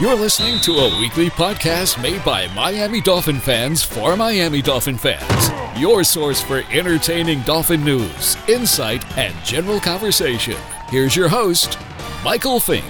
[0.00, 5.50] You're listening to a weekly podcast made by Miami Dolphin fans for Miami Dolphin fans.
[5.76, 10.54] Your source for entertaining Dolphin news, insight, and general conversation.
[10.88, 11.80] Here's your host,
[12.22, 12.84] Michael Fink.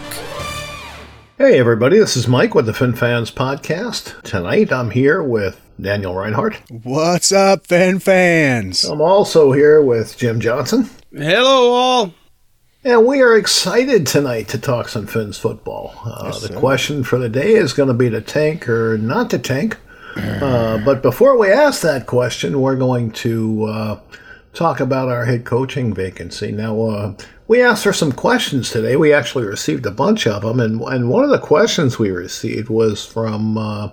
[1.39, 4.21] Hey, everybody, this is Mike with the Fin Fans Podcast.
[4.21, 6.61] Tonight I'm here with Daniel Rinehart.
[6.85, 8.85] What's up, Fin fans?
[8.85, 10.91] I'm also here with Jim Johnson.
[11.11, 12.15] Hello, all.
[12.85, 15.95] And we are excited tonight to talk some Fins football.
[16.05, 16.59] Uh, Yes, the sir.
[16.59, 19.77] question for the day is going to be to tank or not to tank.
[20.17, 24.01] Uh, but before we ask that question, we're going to uh,
[24.53, 26.51] talk about our head coaching vacancy.
[26.53, 27.15] Now, uh,
[27.47, 28.97] we asked for some questions today.
[28.97, 30.59] We actually received a bunch of them.
[30.61, 33.91] And, and one of the questions we received was from uh,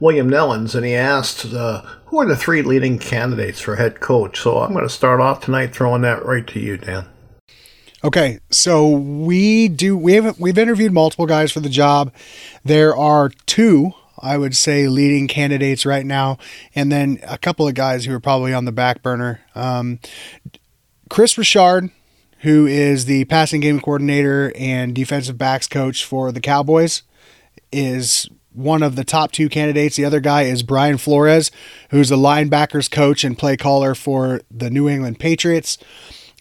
[0.00, 4.40] William Nellens, and he asked, uh, Who are the three leading candidates for head coach?
[4.40, 7.06] So I'm going to start off tonight throwing that right to you, Dan.
[8.04, 12.12] Okay, so we do we have we've interviewed multiple guys for the job.
[12.62, 16.36] There are two, I would say, leading candidates right now,
[16.74, 19.40] and then a couple of guys who are probably on the back burner.
[19.54, 20.00] Um,
[21.08, 21.88] Chris Richard,
[22.40, 27.04] who is the passing game coordinator and defensive backs coach for the Cowboys,
[27.72, 29.96] is one of the top two candidates.
[29.96, 31.50] The other guy is Brian Flores,
[31.88, 35.78] who's the linebackers coach and play caller for the New England Patriots.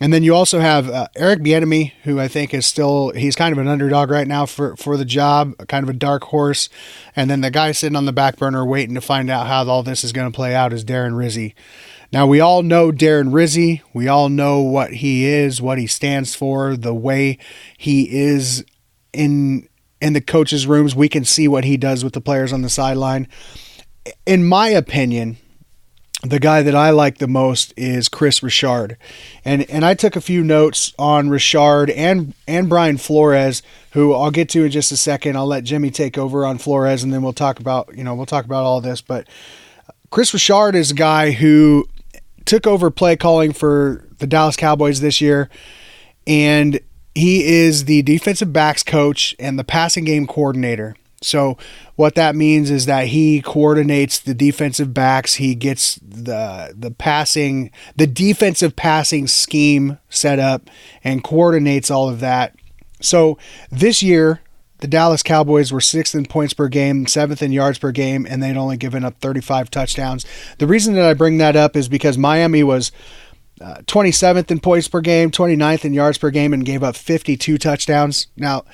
[0.03, 3.53] And then you also have uh, Eric Bieniemy, who I think is still he's kind
[3.53, 6.67] of an underdog right now for for the job, kind of a dark horse.
[7.15, 9.81] And then the guy sitting on the back burner waiting to find out how all
[9.81, 11.55] this is going to play out is Darren Rizzi.
[12.11, 13.81] Now we all know Darren Rizzi.
[13.93, 17.37] We all know what he is, what he stands for, the way
[17.77, 18.65] he is
[19.13, 19.69] in
[20.01, 20.93] in the coaches' rooms.
[20.93, 23.29] We can see what he does with the players on the sideline.
[24.25, 25.37] In my opinion,
[26.23, 28.97] the guy that I like the most is Chris Richard.
[29.43, 34.31] And and I took a few notes on Richard and and Brian Flores, who I'll
[34.31, 35.35] get to in just a second.
[35.35, 38.25] I'll let Jimmy take over on Flores and then we'll talk about, you know, we'll
[38.25, 39.27] talk about all this, but
[40.11, 41.87] Chris Richard is a guy who
[42.45, 45.49] took over play calling for the Dallas Cowboys this year
[46.25, 46.79] and
[47.15, 50.95] he is the defensive backs coach and the passing game coordinator.
[51.23, 51.57] So
[51.95, 57.71] what that means is that he coordinates the defensive backs, he gets the the passing,
[57.95, 60.69] the defensive passing scheme set up
[61.03, 62.55] and coordinates all of that.
[63.01, 63.37] So
[63.71, 64.41] this year
[64.83, 68.43] the Dallas Cowboys were sixth in points per game, seventh in yards per game, and
[68.43, 70.25] they'd only given up 35 touchdowns.
[70.57, 72.91] The reason that I bring that up is because Miami was
[73.61, 77.57] uh, 27th in points per game, 29th in yards per game, and gave up 52
[77.57, 78.27] touchdowns.
[78.35, 78.65] Now,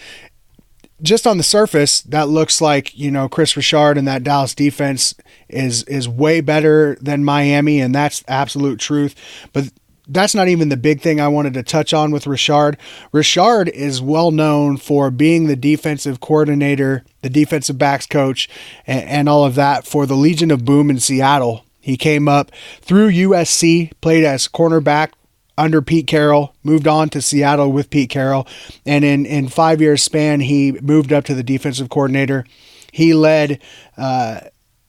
[1.01, 5.15] just on the surface, that looks like you know Chris Richard and that Dallas defense
[5.47, 9.15] is is way better than Miami, and that's absolute truth.
[9.53, 9.71] But
[10.07, 12.77] that's not even the big thing I wanted to touch on with Richard.
[13.11, 18.49] Richard is well known for being the defensive coordinator, the defensive backs coach,
[18.87, 21.63] and, and all of that for the Legion of Boom in Seattle.
[21.79, 25.11] He came up through USC, played as cornerback
[25.59, 28.47] under Pete Carroll, moved on to Seattle with Pete Carroll,
[28.85, 32.45] and in in five years span, he moved up to the defensive coordinator.
[32.91, 33.61] He led.
[33.97, 34.41] Uh,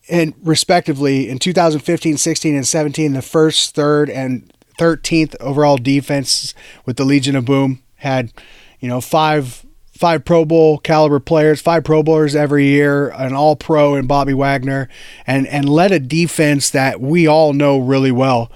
[0.09, 6.53] and respectively in 2015, 16, and 17, the first, third, and 13th overall defense
[6.85, 8.33] with the Legion of Boom had,
[8.81, 9.65] you know, five
[10.01, 14.33] five Pro Bowl caliber players, five Pro Bowlers every year, an All Pro in Bobby
[14.33, 14.89] Wagner,
[15.27, 18.51] and and led a defense that we all know really well.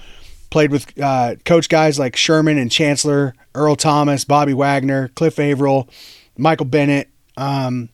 [0.55, 5.89] Played with uh, coach guys like Sherman and Chancellor, Earl Thomas, Bobby Wagner, Cliff Avril,
[6.37, 7.09] Michael Bennett.
[7.35, 7.89] Um,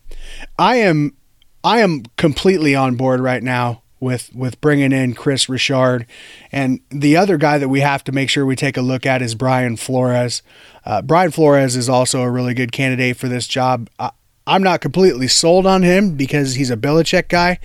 [0.59, 1.17] I am
[1.63, 6.05] I am completely on board right now with with bringing in Chris Richard,
[6.51, 9.23] and the other guy that we have to make sure we take a look at
[9.23, 10.43] is Brian Flores.
[10.85, 13.89] Uh, Brian Flores is also a really good candidate for this job.
[13.97, 14.11] I,
[14.45, 17.57] I'm not completely sold on him because he's a Belichick guy,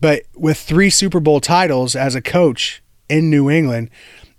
[0.00, 3.90] but with three Super Bowl titles as a coach in New England,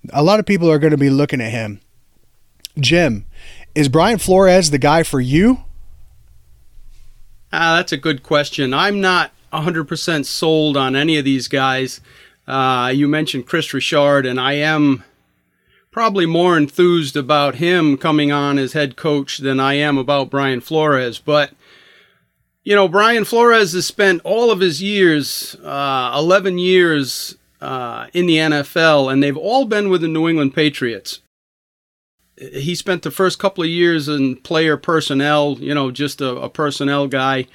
[0.10, 1.80] a lot of people are going to be looking at him.
[2.80, 3.26] Jim,
[3.76, 5.64] is Brian Flores the guy for you?
[7.54, 8.74] Ah, that's a good question.
[8.74, 12.00] I'm not 100% sold on any of these guys.
[12.48, 15.04] Uh, you mentioned Chris Richard, and I am
[15.92, 20.62] probably more enthused about him coming on as head coach than I am about Brian
[20.62, 21.20] Flores.
[21.20, 21.52] But,
[22.64, 28.26] you know, Brian Flores has spent all of his years, uh, 11 years uh, in
[28.26, 31.20] the NFL, and they've all been with the New England Patriots.
[32.36, 36.50] He spent the first couple of years in player personnel, you know, just a, a
[36.50, 37.46] personnel guy.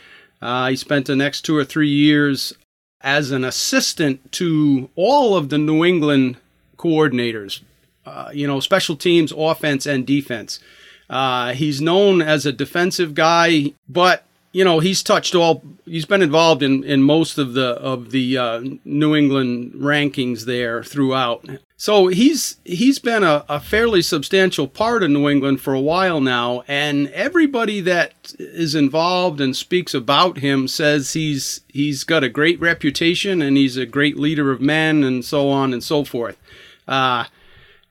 [0.41, 2.53] Uh, he spent the next two or three years
[3.01, 6.37] as an assistant to all of the New England
[6.77, 7.63] coordinators,
[8.05, 10.61] uh, you know, special teams, offense, and defense.
[11.09, 14.26] Uh, he's known as a defensive guy, but
[14.57, 18.39] you know he's touched all he's been involved in, in most of the of the
[18.39, 21.47] uh, New England rankings there throughout.
[21.77, 26.23] So he's he's been a, a fairly substantial part of New England for a while
[26.23, 32.31] now and everybody that is involved and speaks about him says he's he's got a
[32.31, 36.39] great reputation and he's a great leader of men and so on and so forth.
[36.89, 37.27] Uh,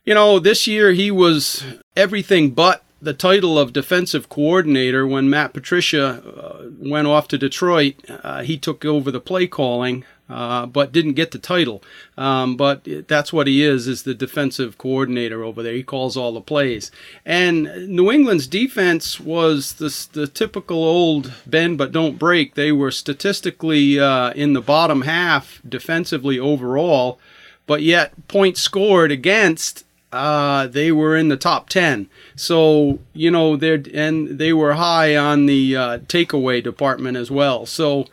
[0.03, 1.63] you know this year he was
[1.95, 7.95] everything but the title of defensive coordinator when Matt Patricia uh, went off to Detroit.
[8.09, 11.83] Uh, he took over the play calling, uh, but didn't get the title.
[12.17, 15.75] Um, but that's what he is: is the defensive coordinator over there.
[15.75, 16.89] He calls all the plays.
[17.23, 22.55] And New England's defense was the, the typical old bend but don't break.
[22.55, 27.19] They were statistically uh, in the bottom half defensively overall,
[27.67, 32.07] but yet points scored against uh, they were in the top 10.
[32.35, 37.65] So, you know, they're, and they were high on the uh, takeaway department as well.
[37.65, 38.05] So,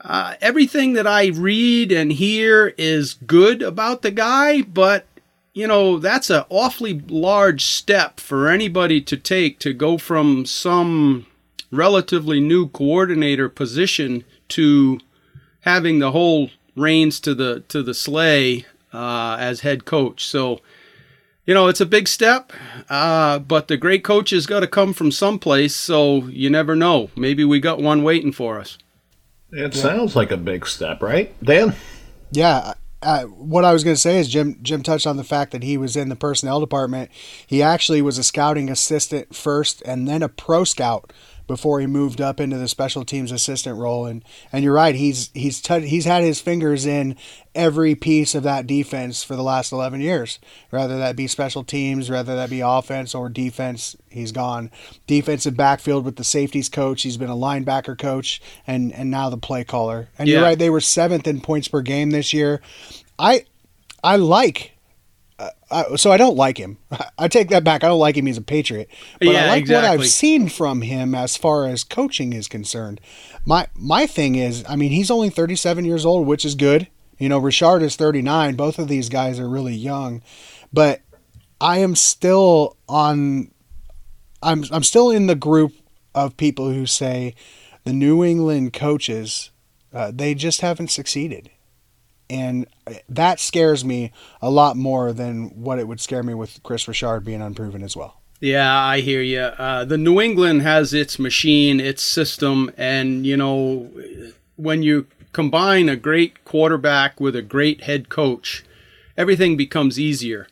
[0.00, 5.06] uh, everything that I read and hear is good about the guy, but,
[5.52, 11.26] you know, that's an awfully large step for anybody to take to go from some
[11.70, 15.00] relatively new coordinator position to
[15.60, 20.24] having the whole reins to the to the sleigh uh, as head coach.
[20.24, 20.60] So
[21.50, 22.52] you know, it's a big step,
[22.88, 27.10] uh, but the great coach has got to come from someplace, so you never know.
[27.16, 28.78] Maybe we got one waiting for us.
[29.50, 29.82] It yeah.
[29.82, 31.74] sounds like a big step, right, Dan?
[32.30, 32.74] Yeah.
[33.02, 34.60] Uh, what I was going to say is Jim.
[34.62, 37.10] Jim touched on the fact that he was in the personnel department.
[37.44, 41.12] He actually was a scouting assistant first, and then a pro scout
[41.50, 44.06] before he moved up into the special teams assistant role.
[44.06, 47.16] And and you're right, he's he's t- he's had his fingers in
[47.56, 50.38] every piece of that defense for the last 11 years.
[50.70, 54.70] Whether that be special teams, whether that be offense or defense, he's gone.
[55.08, 59.36] Defensive backfield with the safeties coach, he's been a linebacker coach, and and now the
[59.36, 60.08] play caller.
[60.16, 60.36] And yeah.
[60.36, 62.60] you're right, they were seventh in points per game this year.
[63.18, 63.44] I
[64.04, 64.76] I like
[65.70, 66.78] uh, so I don't like him.
[67.18, 67.82] I take that back.
[67.84, 68.26] I don't like him.
[68.26, 68.88] He's a patriot,
[69.18, 69.88] but yeah, I like exactly.
[69.88, 73.00] what I've seen from him as far as coaching is concerned.
[73.44, 76.88] My my thing is, I mean, he's only 37 years old, which is good.
[77.18, 78.56] You know, Richard is 39.
[78.56, 80.22] Both of these guys are really young,
[80.72, 81.00] but
[81.60, 83.50] I am still on.
[84.42, 85.72] I'm I'm still in the group
[86.14, 87.34] of people who say
[87.84, 89.50] the New England coaches
[89.92, 91.50] uh, they just haven't succeeded
[92.30, 92.66] and
[93.08, 97.24] that scares me a lot more than what it would scare me with Chris Richard
[97.24, 98.20] being unproven as well.
[98.40, 99.40] Yeah, I hear you.
[99.40, 103.90] Uh, the New England has its machine, its system, and you know
[104.56, 108.64] when you combine a great quarterback with a great head coach,
[109.16, 110.46] everything becomes easier.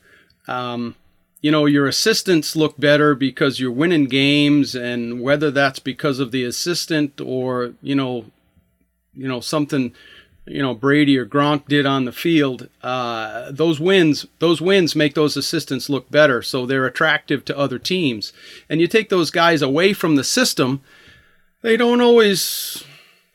[0.47, 0.95] Um,
[1.41, 6.31] you know your assistants look better because you're winning games, and whether that's because of
[6.31, 8.25] the assistant or you know,
[9.15, 9.93] you know something
[10.49, 15.13] you know Brady or Gronk did on the field, uh, those wins those wins make
[15.13, 18.33] those assistants look better, so they're attractive to other teams.
[18.69, 20.81] And you take those guys away from the system,
[21.61, 22.83] they don't always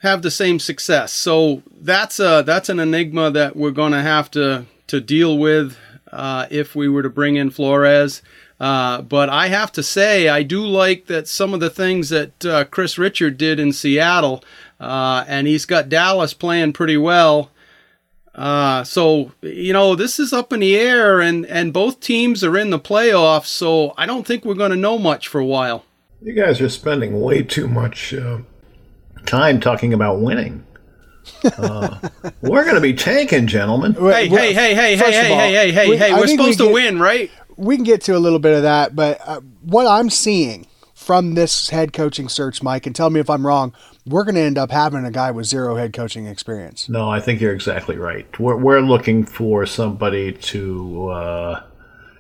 [0.01, 1.13] have the same success.
[1.13, 5.77] So that's a that's an enigma that we're going to have to to deal with
[6.13, 8.23] uh, if we were to bring in Flores.
[8.61, 12.45] Uh, but I have to say, I do like that some of the things that
[12.45, 14.45] uh, Chris Richard did in Seattle
[14.85, 17.51] uh, and he's got Dallas playing pretty well.
[18.35, 22.59] Uh, so you know this is up in the air, and and both teams are
[22.59, 23.47] in the playoffs.
[23.47, 25.85] So I don't think we're going to know much for a while.
[26.21, 28.39] You guys are spending way too much uh,
[29.25, 30.67] time talking about winning.
[31.45, 31.99] Uh,
[32.43, 33.95] we're going to be tanking, gentlemen.
[33.95, 36.67] Hey, hey, hey, hey, hey, hey, all, hey, hey, hey, hey, hey, We're supposed we
[36.67, 37.31] to get, win, right?
[37.57, 40.67] We can get to a little bit of that, but uh, what I'm seeing
[41.05, 43.75] from this head coaching search, Mike, and tell me if I'm wrong,
[44.07, 46.89] we're going to end up having a guy with zero head coaching experience.
[46.89, 48.27] No, I think you're exactly right.
[48.41, 51.63] We're, we're looking for somebody to uh,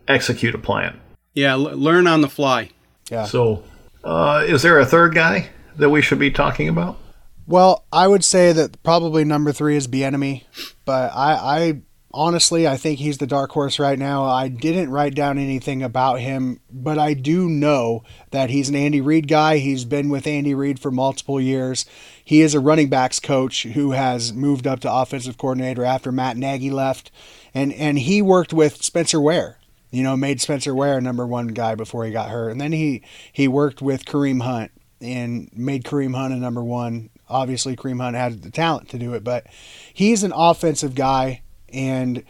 [0.06, 1.00] execute a plan.
[1.32, 2.70] Yeah, l- learn on the fly.
[3.10, 3.24] Yeah.
[3.24, 3.64] So,
[4.04, 6.98] uh, is there a third guy that we should be talking about?
[7.46, 10.44] Well, I would say that probably number three is Bieniemy,
[10.84, 11.80] but I, I
[12.14, 14.24] honestly, I think he's the dark horse right now.
[14.24, 19.00] I didn't write down anything about him, but I do know that he's an Andy
[19.00, 19.58] Reid guy.
[19.58, 21.84] He's been with Andy Reid for multiple years.
[22.24, 26.36] He is a running backs coach who has moved up to offensive coordinator after Matt
[26.36, 27.10] Nagy left,
[27.52, 29.58] and and he worked with Spencer Ware.
[29.90, 33.02] You know, made Spencer Ware number one guy before he got hurt, and then he
[33.32, 37.10] he worked with Kareem Hunt and made Kareem Hunt a number one.
[37.28, 39.46] Obviously, Kareem Hunt had the talent to do it, but
[39.92, 41.42] he's an offensive guy
[41.74, 42.24] and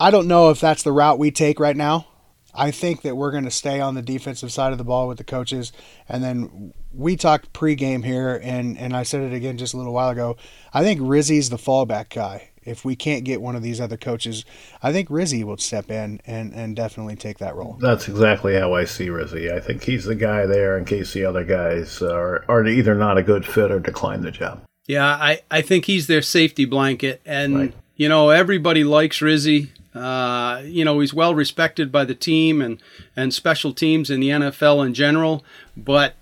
[0.00, 2.06] I don't know if that's the route we take right now.
[2.54, 5.18] I think that we're going to stay on the defensive side of the ball with
[5.18, 5.72] the coaches.
[6.08, 9.92] And then we talked pregame here, and, and I said it again just a little
[9.92, 10.36] while ago.
[10.74, 12.50] I think Rizzi's the fallback guy.
[12.62, 14.44] If we can't get one of these other coaches,
[14.82, 17.78] I think Rizzi will step in and, and definitely take that role.
[17.80, 19.50] That's exactly how I see Rizzi.
[19.50, 23.16] I think he's the guy there in case the other guys are, are either not
[23.16, 24.62] a good fit or decline the job.
[24.86, 27.22] Yeah, I, I think he's their safety blanket.
[27.24, 27.74] And, Right.
[28.00, 29.70] You know, everybody likes Rizzi.
[29.94, 32.80] Uh, you know, he's well respected by the team and,
[33.14, 35.44] and special teams in the NFL in general.
[35.76, 36.14] But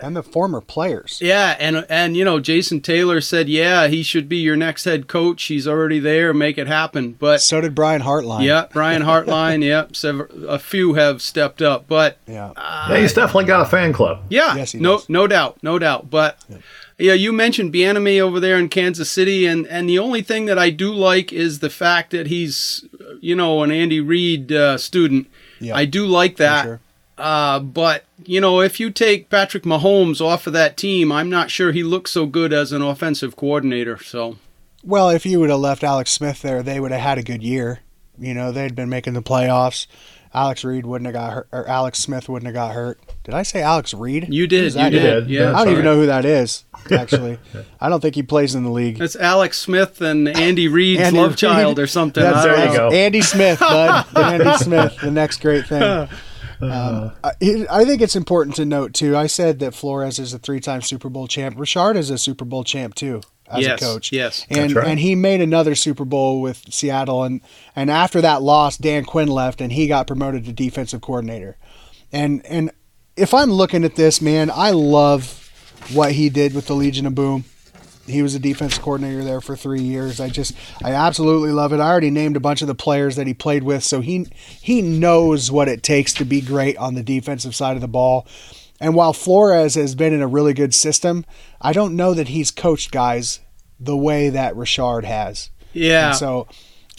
[0.00, 1.18] And the former players.
[1.20, 5.06] yeah, and and you know, Jason Taylor said, yeah, he should be your next head
[5.06, 5.42] coach.
[5.44, 6.32] He's already there.
[6.32, 7.12] Make it happen.
[7.18, 8.44] But So did Brian Hartline.
[8.44, 9.62] yeah, Brian Hartline.
[9.68, 12.52] Yep, sever- a few have stepped up, but Yeah.
[12.56, 14.22] yeah, he's definitely got a fan club.
[14.30, 15.10] yeah, Yes, he no, does.
[15.10, 16.08] no doubt, no doubt.
[16.08, 16.56] But yeah,
[16.98, 20.70] you mentioned Bieniemy over there in Kansas City, and and the only thing that I
[20.70, 22.84] do like is the fact that he's,
[23.20, 25.28] you know, an Andy Reid uh, student.
[25.60, 26.64] Yeah, I do like that.
[26.64, 26.80] sure.
[27.16, 31.50] Uh, but you know, if you take Patrick Mahomes off of that team, I'm not
[31.50, 33.98] sure he looks so good as an offensive coordinator.
[33.98, 34.38] So
[34.84, 37.42] Well, if you would have left Alex Smith there, they would have had a good
[37.42, 37.80] year.
[38.18, 39.86] You know, they'd been making the playoffs.
[40.34, 43.00] Alex Reed wouldn't have got hurt, or Alex Smith wouldn't have got hurt.
[43.24, 44.32] Did I say Alex Reed?
[44.32, 45.30] you did, Who's you did, guy?
[45.30, 45.52] yeah.
[45.54, 46.64] I don't even all know who that is.
[46.90, 47.38] Actually,
[47.80, 49.00] I don't think he plays in the league.
[49.00, 51.38] It's Alex Smith and Andy Reid's Andy love Reid.
[51.38, 52.22] child or something.
[52.22, 52.90] That's There you go.
[52.90, 54.06] Andy Smith, bud.
[54.16, 55.82] Andy Smith, the next great thing.
[56.60, 57.32] Um, I
[57.70, 59.16] I think it's important to note too.
[59.16, 61.54] I said that Flores is a three-time Super Bowl champ.
[61.58, 64.12] Richard is a Super Bowl champ too as Yes, a coach.
[64.12, 64.46] yes.
[64.50, 64.86] and right.
[64.86, 67.40] and he made another Super Bowl with Seattle, and
[67.74, 71.56] and after that loss, Dan Quinn left, and he got promoted to defensive coordinator.
[72.12, 72.70] And and
[73.16, 75.50] if I'm looking at this, man, I love
[75.92, 77.44] what he did with the Legion of Boom.
[78.06, 80.18] He was a defense coordinator there for three years.
[80.18, 81.80] I just, I absolutely love it.
[81.80, 84.26] I already named a bunch of the players that he played with, so he
[84.62, 88.26] he knows what it takes to be great on the defensive side of the ball.
[88.80, 91.24] And while Flores has been in a really good system,
[91.60, 93.40] I don't know that he's coached guys
[93.80, 95.50] the way that Richard has.
[95.72, 96.08] Yeah.
[96.08, 96.48] And so,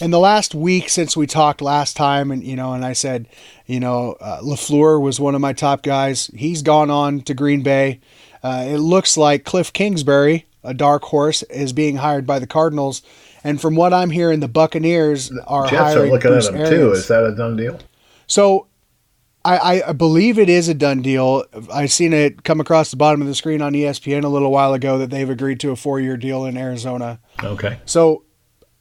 [0.00, 3.28] in the last week since we talked last time, and you know, and I said,
[3.66, 6.30] you know, uh, Lafleur was one of my top guys.
[6.34, 8.00] He's gone on to Green Bay.
[8.42, 13.02] Uh, it looks like Cliff Kingsbury, a dark horse, is being hired by the Cardinals.
[13.44, 16.76] And from what I'm hearing, the Buccaneers are Jets are looking Bruce at him Arians.
[16.76, 16.92] too.
[16.92, 17.78] Is that a done deal?
[18.26, 18.66] So
[19.44, 21.44] I, I, believe it is a done deal.
[21.72, 24.74] I've seen it come across the bottom of the screen on ESPN a little while
[24.74, 27.20] ago that they've agreed to a four year deal in Arizona.
[27.42, 27.78] Okay.
[27.86, 28.24] So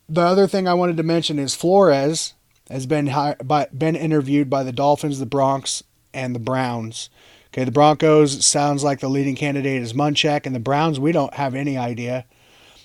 [0.09, 2.33] the other thing I wanted to mention is Flores
[2.69, 7.09] has been hi- by, been interviewed by the Dolphins, the Broncos, and the Browns.
[7.53, 11.33] Okay, the Broncos sounds like the leading candidate is Munchak, and the Browns we don't
[11.33, 12.25] have any idea.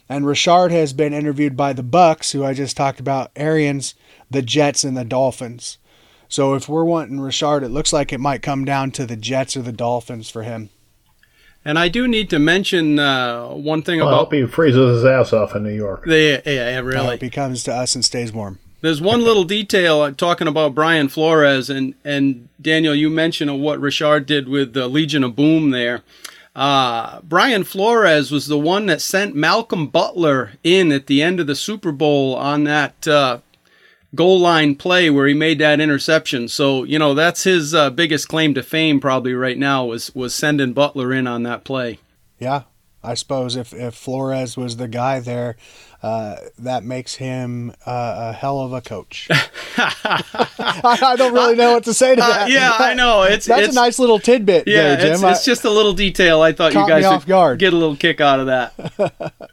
[0.09, 3.95] And Richard has been interviewed by the Bucks, who I just talked about, Arians,
[4.31, 5.79] the Jets, and the Dolphins.
[6.35, 9.57] So if we're wanting Richard, it looks like it might come down to the Jets
[9.57, 10.69] or the Dolphins for him.
[11.65, 14.97] And I do need to mention uh, one thing Well, I about hope he freezes
[14.97, 16.05] his ass off in New York.
[16.05, 17.07] the yeah, yeah, I really.
[17.07, 18.59] hope he comes to us and stays warm.
[18.81, 22.97] There's one little detail uh, talking about Brian Flores and and Daniel.
[22.97, 26.03] You mentioned of what Richard did with the Legion of Boom there.
[26.57, 31.47] Uh, Brian Flores was the one that sent Malcolm Butler in at the end of
[31.47, 33.39] the Super Bowl on that uh,
[34.15, 36.49] goal line play where he made that interception.
[36.49, 40.35] So you know that's his uh, biggest claim to fame probably right now was was
[40.35, 41.99] sending Butler in on that play.
[42.39, 42.63] Yeah,
[43.03, 45.57] I suppose if, if Flores was the guy there,
[46.03, 49.29] uh, that makes him uh, a hell of a coach.
[49.77, 52.51] I, I don't really know what to say to Uh, that.
[52.51, 53.23] yeah, I know.
[53.35, 55.13] It's That's it's, a nice little tidbit Yeah, there, Jim.
[55.15, 56.43] it's, I- it's just a little detail.
[56.43, 57.59] I thought you guys off would guard.
[57.59, 59.33] get a little kick out of that.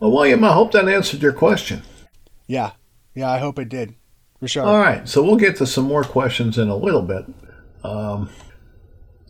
[0.00, 1.82] Well, William, I hope that answered your question.
[2.46, 2.72] yeah,
[3.14, 3.94] yeah, I hope it did.
[4.44, 4.62] Richard.
[4.62, 7.24] All right, so we'll get to some more questions in a little bit.
[7.82, 8.30] Um,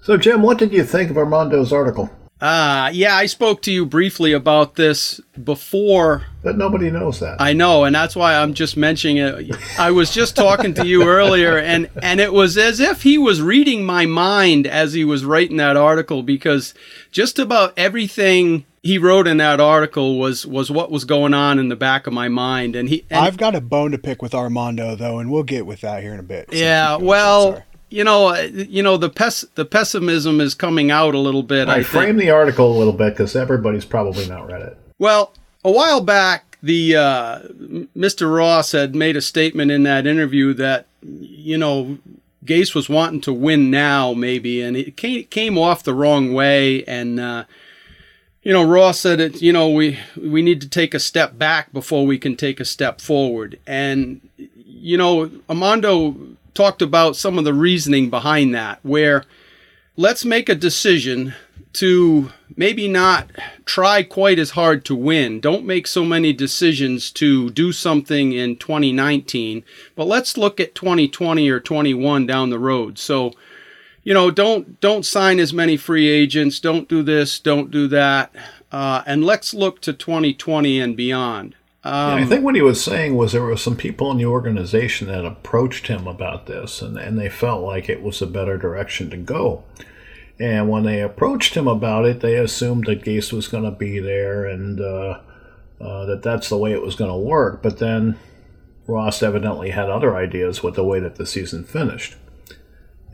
[0.02, 2.10] so, Jim, what did you think of Armando's article?
[2.40, 6.26] Uh, yeah, I spoke to you briefly about this before.
[6.42, 7.40] But nobody knows that.
[7.40, 9.56] I know, and that's why I'm just mentioning it.
[9.78, 13.40] I was just talking to you earlier, and, and it was as if he was
[13.40, 16.74] reading my mind as he was writing that article because
[17.10, 21.70] just about everything he wrote in that article was, was what was going on in
[21.70, 22.76] the back of my mind.
[22.76, 25.64] And he, and I've got a bone to pick with Armando though, and we'll get
[25.64, 26.50] with that here in a bit.
[26.52, 31.14] So Yeah, well, you know, uh, you know the pes- the pessimism is coming out
[31.14, 31.68] a little bit.
[31.68, 31.86] I I think.
[31.86, 34.78] framed the article a little bit because everybody's probably not read it.
[34.98, 35.32] Well,
[35.64, 37.38] a while back, the uh,
[37.96, 38.36] Mr.
[38.36, 41.96] Ross had made a statement in that interview that you know
[42.44, 46.84] Gase was wanting to win now, maybe, and it came, came off the wrong way.
[46.84, 47.44] And uh,
[48.44, 49.42] you know, Ross said it.
[49.42, 52.64] You know, we we need to take a step back before we can take a
[52.64, 53.58] step forward.
[53.66, 56.14] And you know, Armando
[56.52, 59.24] talked about some of the reasoning behind that, where
[59.96, 61.34] let's make a decision
[61.72, 63.30] to maybe not
[63.64, 65.40] try quite as hard to win.
[65.40, 69.64] Don't make so many decisions to do something in 2019,
[69.96, 72.98] but let's look at 2020 or 21 down the road.
[72.98, 73.32] So,
[74.04, 76.60] you know, don't don't sign as many free agents.
[76.60, 77.38] Don't do this.
[77.40, 78.34] Don't do that.
[78.70, 81.56] Uh, and let's look to 2020 and beyond.
[81.84, 84.24] Um, yeah, I think what he was saying was there were some people in the
[84.24, 88.56] organization that approached him about this, and, and they felt like it was a better
[88.56, 89.64] direction to go.
[90.40, 94.00] And when they approached him about it, they assumed that Gase was going to be
[94.00, 95.20] there and uh,
[95.80, 97.62] uh, that that's the way it was going to work.
[97.62, 98.18] But then
[98.86, 102.16] Ross evidently had other ideas with the way that the season finished.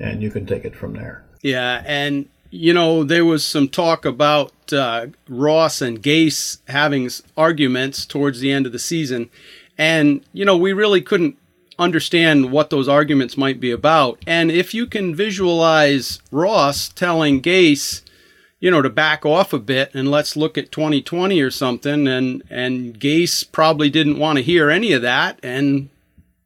[0.01, 1.25] And you can take it from there.
[1.43, 8.07] Yeah, and you know there was some talk about uh, Ross and Gase having arguments
[8.07, 9.31] towards the end of the season,
[9.79, 11.37] and you know we really couldn't
[11.79, 14.23] understand what those arguments might be about.
[14.27, 18.03] And if you can visualize Ross telling Gase,
[18.61, 22.43] you know, to back off a bit and let's look at 2020 or something, and
[22.51, 25.89] and Gase probably didn't want to hear any of that and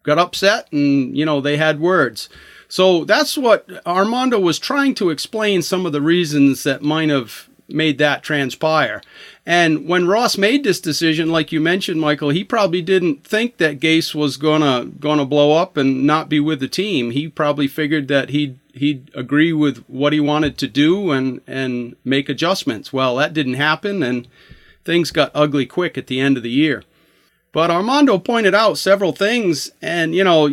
[0.05, 2.29] got upset, and you know they had words.
[2.75, 7.49] So that's what Armando was trying to explain some of the reasons that might have
[7.69, 9.01] made that transpire.
[9.47, 13.79] And when Ross made this decision, like you mentioned, Michael, he probably didn't think that
[13.79, 17.13] Gase was gonna gonna blow up and not be with the team.
[17.13, 21.95] He probably figured that he'd he'd agree with what he wanted to do and and
[22.05, 22.93] make adjustments.
[22.93, 24.27] Well, that didn't happen, and
[24.85, 26.83] things got ugly quick at the end of the year.
[27.53, 30.49] But Armando pointed out several things, and you know,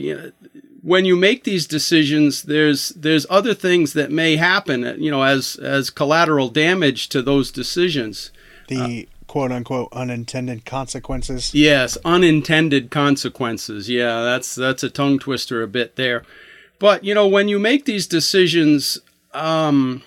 [0.82, 5.56] when you make these decisions, there's there's other things that may happen, you know, as
[5.56, 8.32] as collateral damage to those decisions
[8.72, 11.54] the uh, quote unquote unintended consequences.
[11.54, 13.90] Yes, unintended consequences.
[13.90, 16.24] Yeah, that's that's a tongue twister a bit there.
[16.80, 19.00] But you know, when you make these decisions,
[19.34, 20.04] um,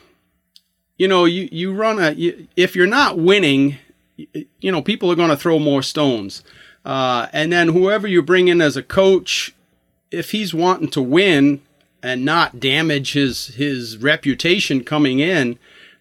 [0.98, 3.76] you know, you you run a you, if you're not winning,
[4.16, 6.42] you know, people are going to throw more stones.
[6.84, 9.54] Uh, and then whoever you bring in as a coach,
[10.10, 11.60] if he's wanting to win
[12.02, 15.58] and not damage his his reputation coming in,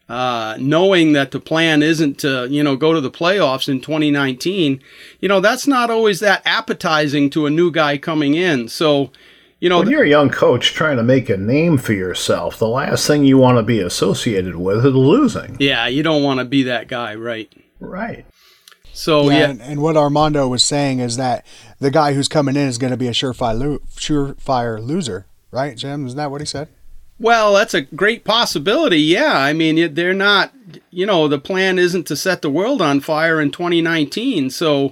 [0.10, 4.82] uh, knowing that the plan isn't to you know go to the playoffs in 2019
[5.22, 8.68] you know that's not always that appetizing to a new guy coming in.
[8.68, 9.12] So
[9.60, 12.68] you know when you're a young coach trying to make a name for yourself the
[12.68, 15.56] last thing you want to be associated with is losing.
[15.60, 17.52] Yeah you don't want to be that guy right.
[17.80, 18.26] Right
[18.94, 19.50] so yeah, yeah.
[19.50, 21.46] And, and, what Armando was saying is that
[21.80, 25.76] the guy who's coming in is going to be a surefire, lo- surefire loser, right,
[25.76, 26.06] Jim?
[26.06, 26.70] Isn't that what he said?
[27.20, 29.00] Well, that's a great possibility.
[29.00, 30.54] Yeah, I mean, they're not.
[30.90, 34.50] You know, the plan isn't to set the world on fire in 2019.
[34.50, 34.92] So,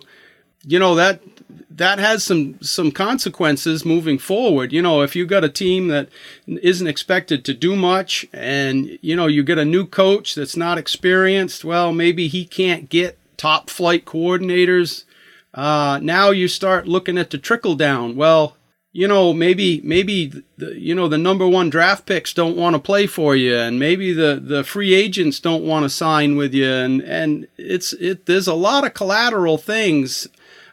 [0.64, 1.22] you know that
[1.70, 4.72] that has some some consequences moving forward.
[4.72, 6.10] You know, if you got a team that
[6.48, 10.78] isn't expected to do much, and you know you get a new coach that's not
[10.78, 15.04] experienced, well, maybe he can't get top flight coordinators.
[15.52, 18.16] Uh, now you start looking at the trickle down.
[18.16, 18.56] Well,
[18.92, 22.80] you know, maybe maybe the, you know the number one draft picks don't want to
[22.80, 26.70] play for you, and maybe the, the free agents don't want to sign with you,
[26.70, 30.28] and and it's it there's a lot of collateral things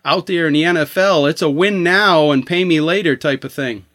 [0.05, 1.31] out there in the NFL.
[1.31, 3.87] It's a win now and pay me later type of thing.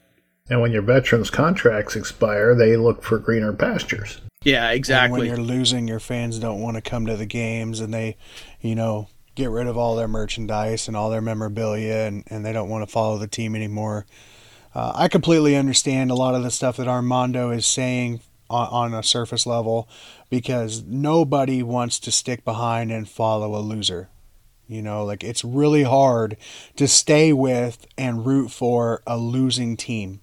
[0.50, 4.20] And when your veterans' contracts expire, they look for greener pastures.
[4.44, 5.06] Yeah, exactly.
[5.06, 8.18] And when you're losing, your fans don't want to come to the games, and they,
[8.62, 12.54] you know, get rid of all their merchandise and all their memorabilia and, and they
[12.54, 14.06] don't want to follow the team anymore.
[14.76, 18.94] Uh, I completely understand a lot of the stuff that Armando is saying on, on
[18.94, 19.88] a surface level
[20.30, 24.10] because nobody wants to stick behind and follow a loser.
[24.68, 26.38] You know, like it's really hard
[26.78, 30.22] to stay with and root for a losing team.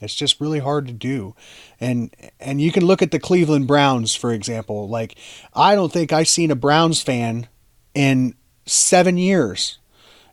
[0.00, 1.34] It's just really hard to do.
[1.80, 4.88] And and you can look at the Cleveland Browns for example.
[4.88, 5.16] Like
[5.54, 7.48] I don't think I've seen a Browns fan
[7.94, 8.34] in
[8.66, 9.78] seven years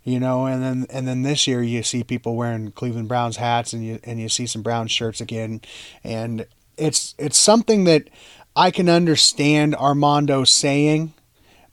[0.08, 3.74] you know and then and then this year you see people wearing cleveland browns hats
[3.74, 5.60] and you and you see some brown shirts again
[6.04, 6.46] and
[6.78, 8.10] it's it's something that
[8.56, 11.14] i can understand armando saying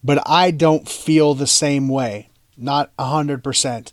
[0.02, 3.92] but i don't feel the same way not a hundred percent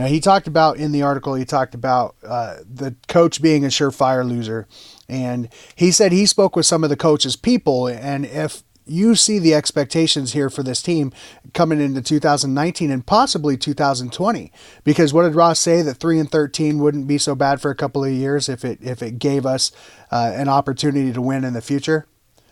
[0.00, 3.68] now he talked about in the article he talked about uh, the coach being a
[3.68, 4.66] surefire loser.
[5.10, 9.38] And he said he spoke with some of the coach's people and if you see
[9.38, 11.12] the expectations here for this team
[11.52, 14.50] coming into 2019 and possibly 2020
[14.84, 15.82] because what did Ross say?
[15.82, 18.78] That 3 and 13 wouldn't be so bad for a couple of years if it
[18.80, 19.70] if it gave us
[20.10, 22.06] uh, an opportunity to win in the future?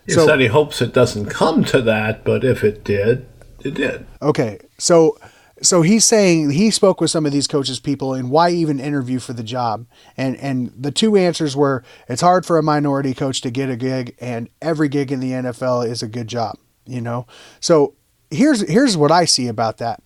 [0.04, 3.26] He so, said he hopes it doesn't come to that but if it did
[3.64, 4.06] it did.
[4.20, 4.60] Okay.
[4.76, 5.18] So
[5.62, 9.18] so he's saying he spoke with some of these coaches people and why even interview
[9.18, 9.86] for the job?
[10.16, 13.76] And and the two answers were it's hard for a minority coach to get a
[13.76, 17.26] gig and every gig in the NFL is a good job you know?
[17.60, 17.94] So
[18.30, 20.02] here's here's what I see about that.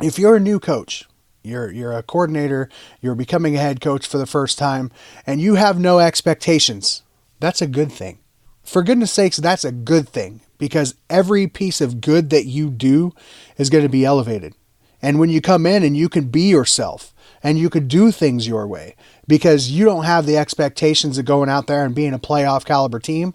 [0.00, 1.08] If you're a new coach
[1.44, 2.68] you're you're a coordinator
[3.00, 4.92] you're becoming a head coach for the first time
[5.26, 7.02] and you have no expectations
[7.40, 8.18] that's a good thing.
[8.62, 13.12] For goodness sakes that's a good thing because every piece of good that you do
[13.58, 14.54] is going to be elevated
[15.02, 17.12] and when you come in and you can be yourself
[17.42, 18.94] and you could do things your way
[19.26, 23.00] because you don't have the expectations of going out there and being a playoff caliber
[23.00, 23.34] team,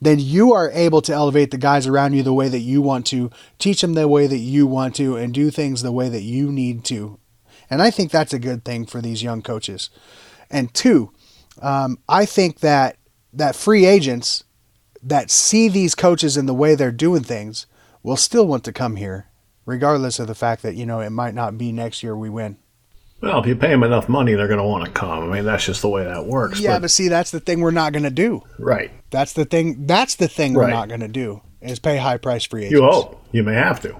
[0.00, 3.06] then you are able to elevate the guys around you the way that you want
[3.06, 6.22] to, teach them the way that you want to, and do things the way that
[6.22, 7.18] you need to.
[7.70, 9.90] And I think that's a good thing for these young coaches.
[10.50, 11.12] And two,
[11.60, 12.96] um, I think that
[13.32, 14.44] that free agents
[15.02, 17.66] that see these coaches in the way they're doing things
[18.02, 19.26] will still want to come here
[19.66, 22.56] regardless of the fact that you know it might not be next year we win.
[23.20, 25.30] Well, if you pay them enough money, they're going to want to come.
[25.30, 26.58] I mean, that's just the way that works.
[26.58, 28.42] Yeah, but, but see, that's the thing we're not going to do.
[28.58, 28.90] Right.
[29.10, 29.86] That's the thing.
[29.86, 30.66] That's the thing right.
[30.66, 32.72] we're not going to do is pay high price free agents.
[32.72, 33.96] You hope you may have to.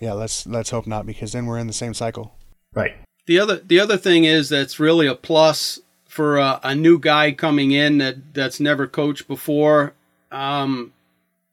[0.00, 2.34] Yeah, let's let's hope not because then we're in the same cycle.
[2.74, 2.96] Right.
[3.26, 7.32] The other the other thing is that's really a plus for a, a new guy
[7.32, 9.92] coming in that that's never coached before.
[10.32, 10.92] Um,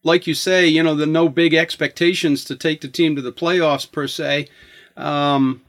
[0.03, 3.31] like you say, you know, the no big expectations to take the team to the
[3.31, 4.47] playoffs per se.
[4.95, 5.61] Um,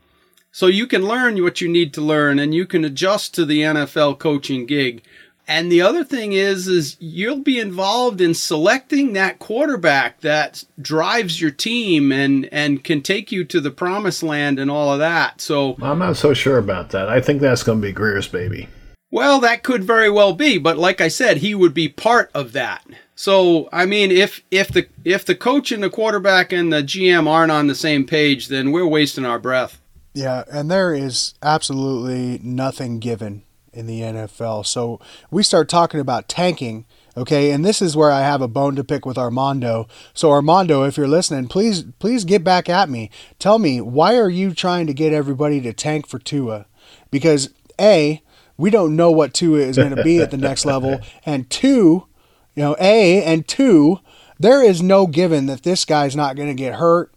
[0.51, 3.63] so you can learn what you need to learn and you can adjust to the
[3.63, 5.03] NFL coaching gig.
[5.47, 11.41] And the other thing is is you'll be involved in selecting that quarterback that drives
[11.41, 15.41] your team and and can take you to the promised land and all of that.
[15.41, 17.09] So I'm not so sure about that.
[17.09, 18.69] I think that's going to be Grier's baby.
[19.11, 22.53] Well, that could very well be, but like I said, he would be part of
[22.53, 22.85] that.
[23.17, 27.29] So, I mean, if if the if the coach and the quarterback and the GM
[27.29, 29.81] aren't on the same page, then we're wasting our breath.
[30.15, 34.67] Yeah, and there is absolutely nothing given in the NFL.
[34.67, 35.01] So,
[35.31, 37.51] we start talking about tanking, okay?
[37.51, 39.89] And this is where I have a bone to pick with Armando.
[40.13, 43.11] So, Armando, if you're listening, please please get back at me.
[43.39, 46.67] Tell me, why are you trying to get everybody to tank for Tua?
[47.11, 47.51] Because
[47.81, 48.23] A,
[48.57, 52.07] we don't know what Tua is going to be at the next level, and two,
[52.55, 54.01] you know, A, and two,
[54.39, 57.13] there is no given that this guy's not going to get hurt,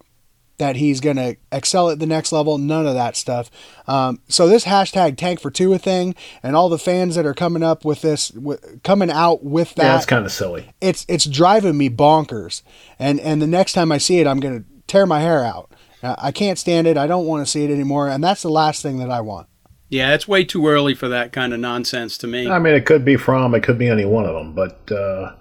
[0.58, 3.50] that he's going to excel at the next level, none of that stuff.
[3.86, 7.62] Um, so this hashtag tank for Tua thing and all the fans that are coming
[7.62, 9.84] up with this, w- coming out with that.
[9.84, 10.72] Yeah, it's kind of silly.
[10.80, 12.62] It's, it's driving me bonkers.
[12.98, 15.70] And, and the next time I see it, I'm going to tear my hair out.
[16.02, 16.96] I can't stand it.
[16.96, 18.08] I don't want to see it anymore.
[18.08, 19.48] And that's the last thing that I want.
[19.88, 22.48] Yeah, it's way too early for that kind of nonsense to me.
[22.48, 25.34] I mean, it could be from, it could be any one of them, but uh,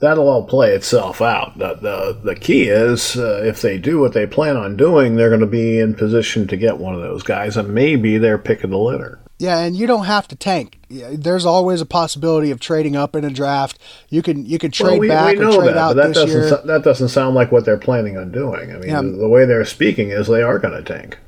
[0.00, 1.58] that'll all play itself out.
[1.58, 5.30] The the, the key is uh, if they do what they plan on doing, they're
[5.30, 8.70] going to be in position to get one of those guys, and maybe they're picking
[8.70, 9.20] the litter.
[9.38, 10.78] Yeah, and you don't have to tank.
[10.88, 13.78] There's always a possibility of trading up in a draft.
[14.08, 16.14] You can you can trade well, we, back we or trade that, out but that
[16.14, 16.62] doesn't year.
[16.64, 18.72] that doesn't sound like what they're planning on doing.
[18.72, 19.02] I mean, yeah.
[19.02, 21.18] the, the way they're speaking is they are going to tank.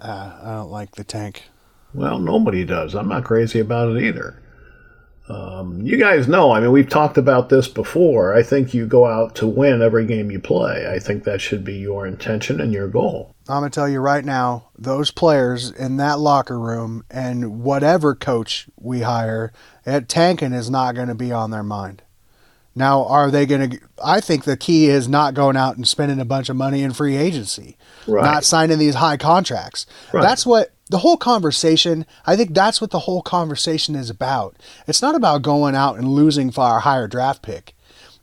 [0.00, 1.44] Uh, I don't like the tank.
[1.94, 2.94] Well, nobody does.
[2.94, 4.40] I'm not crazy about it either.
[5.28, 8.34] Um, you guys know, I mean, we've talked about this before.
[8.34, 10.86] I think you go out to win every game you play.
[10.92, 13.34] I think that should be your intention and your goal.
[13.48, 18.14] I'm going to tell you right now, those players in that locker room and whatever
[18.14, 19.52] coach we hire,
[19.86, 22.02] at tanking is not going to be on their mind.
[22.76, 23.80] Now, are they going to?
[24.04, 26.92] I think the key is not going out and spending a bunch of money in
[26.92, 28.24] free agency, right.
[28.24, 29.86] not signing these high contracts.
[30.12, 30.22] Right.
[30.22, 34.56] That's what the whole conversation, I think that's what the whole conversation is about.
[34.86, 37.74] It's not about going out and losing for our higher draft pick.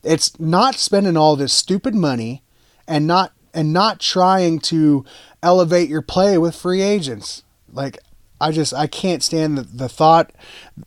[0.03, 2.43] It's not spending all this stupid money
[2.87, 5.05] and not and not trying to
[5.43, 7.43] elevate your play with free agents.
[7.71, 7.97] Like
[8.39, 10.31] I just I can't stand the, the thought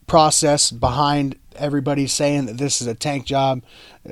[0.06, 3.62] process behind everybody saying that this is a tank job.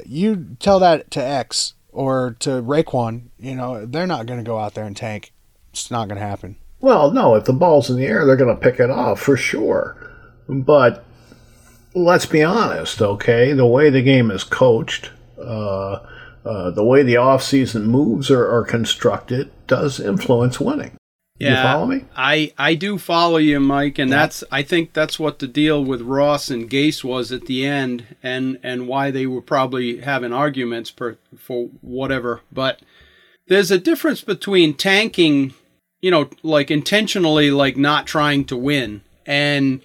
[0.06, 4.58] You tell that to X or to Raekwon, you know, they're not going to go
[4.58, 5.32] out there and tank.
[5.72, 6.56] It's not going to happen.
[6.80, 9.36] Well, no, if the ball's in the air, they're going to pick it off for
[9.36, 9.96] sure.
[10.48, 11.04] But
[11.94, 13.52] let's be honest, okay?
[13.52, 16.00] The way the game is coached, uh,
[16.44, 20.96] uh, the way the offseason moves are, are constructed does influence winning.
[21.42, 22.04] Yeah, you follow me?
[22.16, 24.16] I, I do follow you, Mike, and yeah.
[24.16, 28.16] that's I think that's what the deal with Ross and Gase was at the end,
[28.22, 32.42] and and why they were probably having arguments per, for whatever.
[32.52, 32.80] But
[33.48, 35.54] there's a difference between tanking
[36.02, 39.80] you know, like intentionally like not trying to win and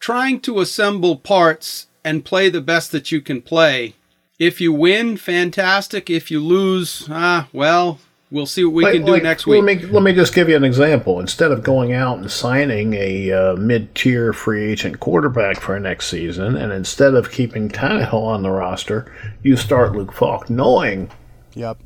[0.00, 3.94] trying to assemble parts and play the best that you can play.
[4.38, 6.10] If you win, fantastic.
[6.10, 8.00] If you lose, ah, well,
[8.34, 9.62] we'll see what we Like- can do like, next week.
[9.64, 11.20] Let me, let me just give you an example.
[11.20, 16.56] Instead of going out and signing a uh, mid-tier free agent quarterback for next season,
[16.56, 19.10] and instead of keeping Tannehill on the roster,
[19.42, 21.10] you start Luke Falk, knowing
[21.54, 21.78] Yep.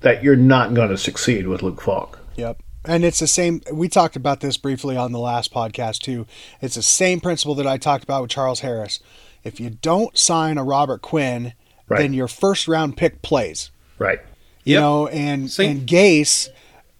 [0.00, 2.18] that you're not going to succeed with Luke Falk.
[2.36, 2.58] Yep.
[2.84, 3.60] And it's the same.
[3.72, 6.24] We talked about this briefly on the last podcast, too.
[6.62, 9.00] It's the same principle that I talked about with Charles Harris.
[9.42, 11.52] If you don't sign a Robert Quinn,
[11.88, 11.98] Right.
[11.98, 13.70] then your first round pick plays.
[13.98, 14.20] Right.
[14.66, 14.80] You Yep.
[14.82, 15.70] know, and, Same.
[15.78, 16.48] and Gase,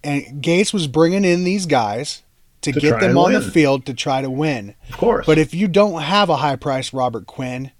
[0.03, 2.23] and Gase was bringing in these guys
[2.61, 4.73] to, To get them on the field to try to win.
[4.89, 5.25] Of course.
[5.25, 7.71] But if you don't have a high priced Robert Quinn,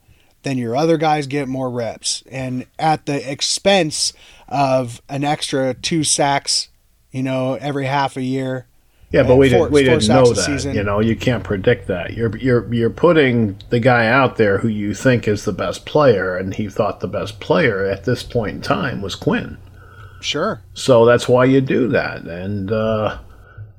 [0.43, 2.21] then your other guys get more reps.
[2.29, 4.13] And at the expense
[4.47, 6.67] of an extra two sacks,
[7.11, 8.67] you know, every half a year.
[9.11, 10.35] Yeah, but we didn't we didn't know that.
[10.43, 10.75] season.
[10.75, 12.13] You know, you can't predict that.
[12.13, 16.35] You're you're you're putting the guy out there who you think is the best player,
[16.35, 19.57] and he thought the best player at this point in time was Quinn.
[20.21, 20.61] Sure.
[20.73, 23.19] So that's why you do that, and uh,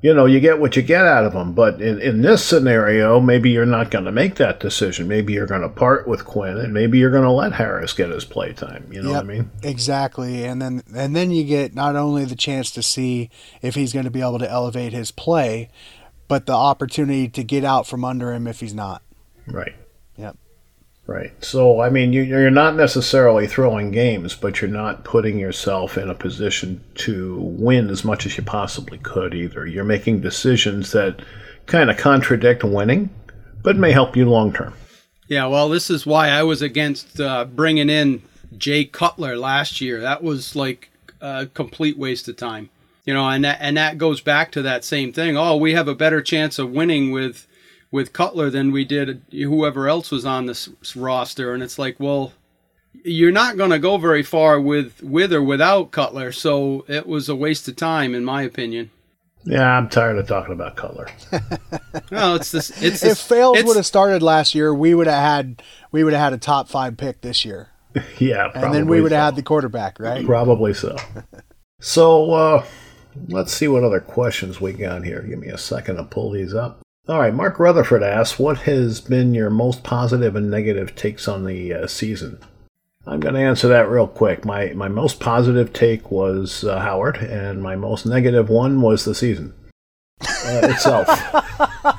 [0.01, 1.53] you know you get what you get out of them.
[1.53, 5.07] But in in this scenario, maybe you're not going to make that decision.
[5.07, 8.09] Maybe you're going to part with Quinn, and maybe you're going to let Harris get
[8.09, 8.87] his play time.
[8.91, 9.51] You know what I mean?
[9.63, 10.45] Exactly.
[10.45, 13.29] And then and then you get not only the chance to see
[13.61, 15.69] if he's going to be able to elevate his play,
[16.27, 19.01] but the opportunity to get out from under him if he's not.
[19.47, 19.75] Right.
[21.09, 21.33] Right.
[21.43, 26.07] So, I mean, you, you're not necessarily throwing games, but you're not putting yourself in
[26.07, 29.65] a position to win as much as you possibly could either.
[29.65, 31.23] You're making decisions that
[31.65, 33.09] kind of contradict winning,
[33.63, 34.75] but may help you long term.
[35.27, 38.21] Yeah, well, this is why I was against uh, bringing in
[38.55, 40.01] Jay Cutler last year.
[40.01, 40.91] That was like
[41.21, 42.69] a complete waste of time.
[43.05, 45.35] You know, and that, and that goes back to that same thing.
[45.35, 47.47] Oh, we have a better chance of winning with
[47.91, 51.53] with Cutler than we did whoever else was on this roster.
[51.53, 52.33] And it's like, well,
[53.03, 56.31] you're not going to go very far with with or without Cutler.
[56.31, 58.91] So it was a waste of time, in my opinion.
[59.45, 61.07] Yeah, I'm tired of talking about Cutler.
[62.11, 62.69] No, it's this.
[62.83, 66.03] It's If this, Fails it's- would have started last year, we would have had we
[66.03, 67.69] would have had a top five pick this year,
[68.19, 69.25] yeah, probably and then we would have so.
[69.25, 70.25] had the quarterback, right?
[70.25, 70.95] Probably so.
[71.81, 72.65] So, uh,
[73.29, 75.21] let's see what other questions we got here.
[75.21, 76.81] Give me a second to pull these up.
[77.09, 81.43] All right, Mark Rutherford asks, "What has been your most positive and negative takes on
[81.43, 82.37] the uh, season?"
[83.07, 84.45] I'm going to answer that real quick.
[84.45, 89.15] My my most positive take was uh, Howard, and my most negative one was the
[89.15, 89.55] season
[90.21, 91.07] uh, itself.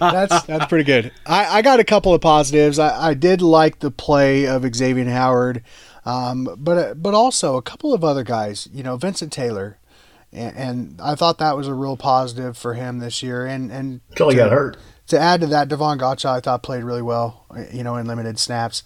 [0.00, 1.12] that's that's pretty good.
[1.26, 2.78] I, I got a couple of positives.
[2.78, 5.62] I, I did like the play of Xavien Howard,
[6.06, 8.66] um, but but also a couple of other guys.
[8.72, 9.78] You know, Vincent Taylor,
[10.32, 13.46] and, and I thought that was a real positive for him this year.
[13.46, 14.76] And and Until he to- got hurt.
[15.08, 18.38] to add to that, Davon Godchaux I thought played really well, you know, in limited
[18.38, 18.82] snaps.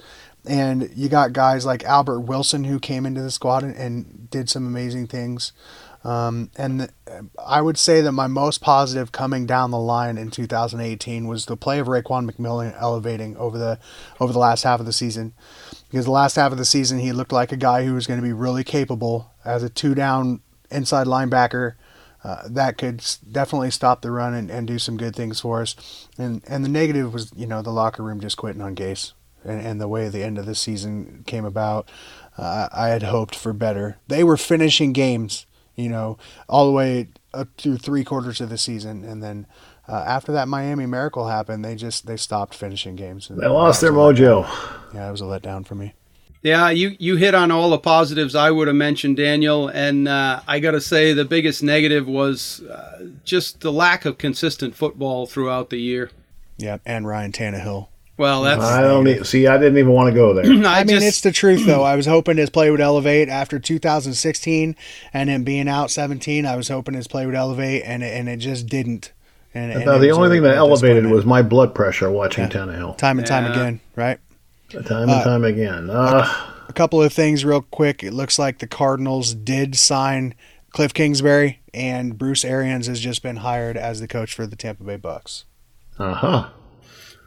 [0.49, 4.49] And you got guys like Albert Wilson who came into the squad and, and did
[4.49, 5.53] some amazing things.
[6.05, 6.91] Um, and th-
[7.45, 11.57] I would say that my most positive coming down the line in 2018 was the
[11.57, 13.81] play of Raekwon McMillan elevating over the
[14.21, 15.33] over the last half of the season.
[15.91, 18.21] Because the last half of the season, he looked like a guy who was going
[18.21, 21.75] to be really capable as a two down inside linebacker
[22.27, 26.09] uh, that could definitely stop the run and, and do some good things for us.
[26.19, 29.13] And and the negative was, you know, the locker room just quitting on Gase
[29.45, 31.89] and, and the way the end of the season came about.
[32.37, 33.99] Uh, I had hoped for better.
[34.09, 38.59] They were finishing games, you know, all the way up through three quarters of the
[38.59, 39.47] season, and then.
[39.89, 43.29] Uh, after that Miami miracle happened, they just they stopped finishing games.
[43.29, 44.43] They lost their mojo.
[44.93, 45.95] Yeah, it was a letdown for me.
[46.47, 49.67] Yeah, you, you hit on all the positives I would have mentioned, Daniel.
[49.67, 54.17] And uh, I got to say, the biggest negative was uh, just the lack of
[54.17, 56.11] consistent football throughout the year.
[56.57, 57.89] Yeah, and Ryan Tannehill.
[58.17, 58.63] Well, that's.
[58.63, 59.47] I don't see.
[59.49, 60.45] I didn't even want to go there.
[60.67, 61.83] I, I, mean, just- it's the truth, though.
[61.83, 64.77] I was hoping his play would elevate after 2016,
[65.13, 66.47] and him being out 17.
[66.47, 69.13] I was hoping his play would elevate, and it, and it just didn't.
[69.53, 72.97] And, and Now, the only thing that elevated was my blood pressure watching Tannehill.
[72.99, 73.51] time and time Yeah.
[73.53, 74.19] again, right?
[74.85, 75.89] Time and time again.
[75.91, 76.27] Uh,
[76.69, 78.03] A couple of things, real quick.
[78.03, 80.35] It looks like the Cardinals did sign
[80.71, 84.85] Cliff Kingsbury, and Bruce Arians has just been hired as the coach for the Tampa
[84.85, 85.45] Bay Bucks.
[85.99, 86.49] uh huh.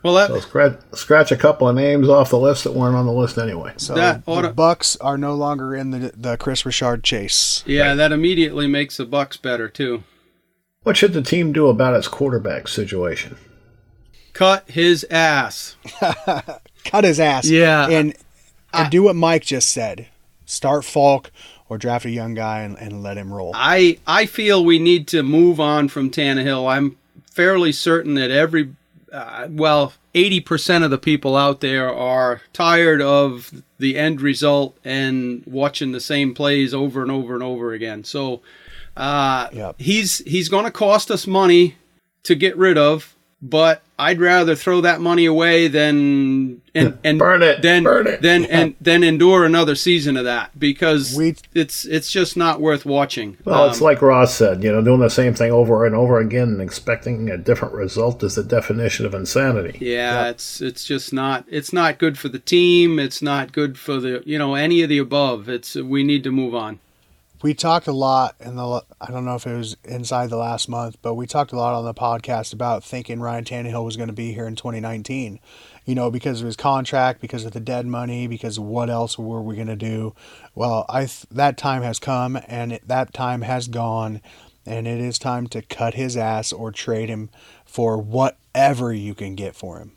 [0.03, 3.05] well, that, So scratch, scratch a couple of names off the list that weren't on
[3.07, 3.73] the list anyway.
[3.77, 7.63] So That the oughta- Bucks are no longer in the the Chris Richard chase.
[7.65, 10.03] yeah, that immediately makes the Bucks better too.
[10.83, 13.37] What should the team do about its quarterback situation?
[14.33, 15.75] Cut his ass.
[16.85, 17.49] cut his ass.
[17.49, 17.87] Yeah.
[17.89, 18.15] And
[18.73, 20.07] and do what Mike just said.
[20.45, 21.31] Start Falk
[21.67, 23.51] or draft a young guy and, and let him roll.
[23.55, 26.67] I I feel we need to move on from Tannehill.
[26.69, 26.97] I'm
[27.31, 28.73] fairly certain that every
[29.11, 35.41] uh, well, 80% of the people out there are tired of the end result and
[35.47, 38.03] watching the same plays over and over and over again.
[38.03, 38.41] So
[38.97, 39.75] uh, Yep.
[39.79, 41.75] he's he's going to cost us money
[42.23, 47.43] to get rid of, but I'd rather throw that money away than and and Burn
[47.43, 48.21] it, than burn it.
[48.21, 52.85] than and then endure another season of that because We- it's it's just not worth
[52.85, 53.37] watching.
[53.43, 56.19] Well, Um, it's like Ross said, you know, doing the same thing over and over
[56.19, 59.77] again and expecting a different result is the definition of insanity.
[59.81, 62.99] Yeah, it's it's just not it's not good for the team.
[62.99, 65.49] It's not good for the you know any of the above.
[65.49, 66.79] It's we need to move on.
[67.41, 70.67] We talked a lot in the I don't know if it was inside the last
[70.67, 74.09] month, but we talked a lot on the podcast about thinking Ryan Tannehill was going
[74.09, 75.39] to be here in 2019.
[75.85, 79.41] You know, because of his contract, because of the dead money, because what else were
[79.41, 80.13] we going to do?
[80.53, 84.21] Well, I th- that time has come and it, that time has gone,
[84.65, 87.29] and it is time to cut his ass or trade him
[87.65, 89.93] for whatever you can get for him.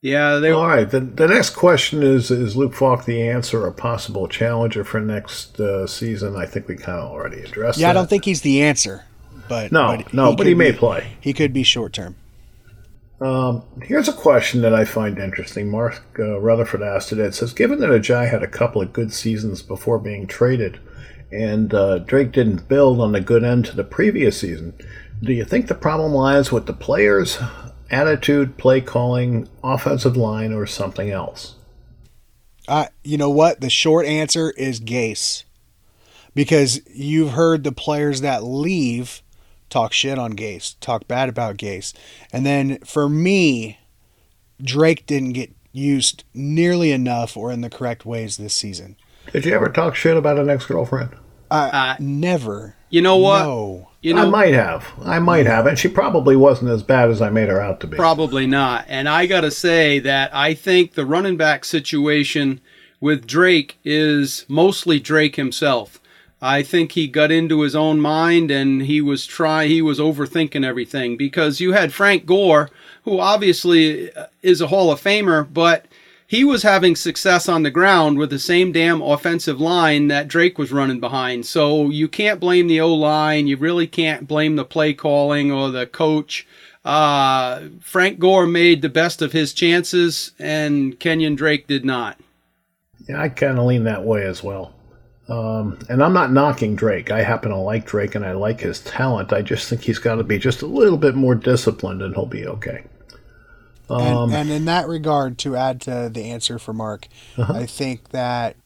[0.00, 0.88] Yeah, they All right.
[0.88, 5.58] The, the next question is Is Luke Falk the answer or possible challenger for next
[5.58, 6.36] uh, season?
[6.36, 7.90] I think we kind of already addressed Yeah, that.
[7.90, 9.04] I don't think he's the answer,
[9.48, 11.16] but No, no, but he may be- play.
[11.20, 12.14] He could be short term.
[13.20, 15.68] Um, here's a question that I find interesting.
[15.72, 17.18] Mark uh, Rutherford asked it.
[17.18, 20.78] It says, given that Ajayi had a couple of good seasons before being traded,
[21.32, 24.72] and uh, Drake didn't build on the good end to the previous season,
[25.20, 27.38] do you think the problem lies with the players,
[27.90, 31.54] attitude, play calling, offensive line, or something else?
[32.66, 33.60] Uh, you know what?
[33.60, 35.44] The short answer is Gase.
[36.34, 39.22] Because you've heard the players that leave
[39.70, 41.92] talk shit on Gase, talk bad about Gase.
[42.32, 43.78] And then for me,
[44.62, 48.96] Drake didn't get used nearly enough or in the correct ways this season.
[49.32, 51.10] Did you ever talk shit about an ex-girlfriend?
[51.50, 52.76] I Uh, never.
[52.90, 53.42] you know what?
[53.44, 53.87] No.
[54.00, 54.86] You I might have.
[55.04, 57.86] I might have, and she probably wasn't as bad as I made her out to
[57.88, 57.96] be.
[57.96, 58.84] probably not.
[58.88, 62.60] And I got to say that I think the running back situation
[63.00, 66.00] with Drake is mostly Drake himself.
[66.40, 70.64] I think he got into his own mind and he was try he was overthinking
[70.64, 72.70] everything because you had Frank Gore
[73.02, 74.10] who obviously
[74.42, 75.86] is a Hall of Famer but
[76.28, 80.58] he was having success on the ground with the same damn offensive line that Drake
[80.58, 81.46] was running behind.
[81.46, 83.46] So you can't blame the O line.
[83.46, 86.46] You really can't blame the play calling or the coach.
[86.84, 92.20] Uh, Frank Gore made the best of his chances, and Kenyon Drake did not.
[93.08, 94.74] Yeah, I kind of lean that way as well.
[95.30, 97.10] Um, and I'm not knocking Drake.
[97.10, 99.32] I happen to like Drake and I like his talent.
[99.32, 102.26] I just think he's got to be just a little bit more disciplined and he'll
[102.26, 102.84] be okay.
[103.90, 107.52] And, and in that regard, to add to the answer for Mark, Uh-huh.
[107.52, 108.56] I think that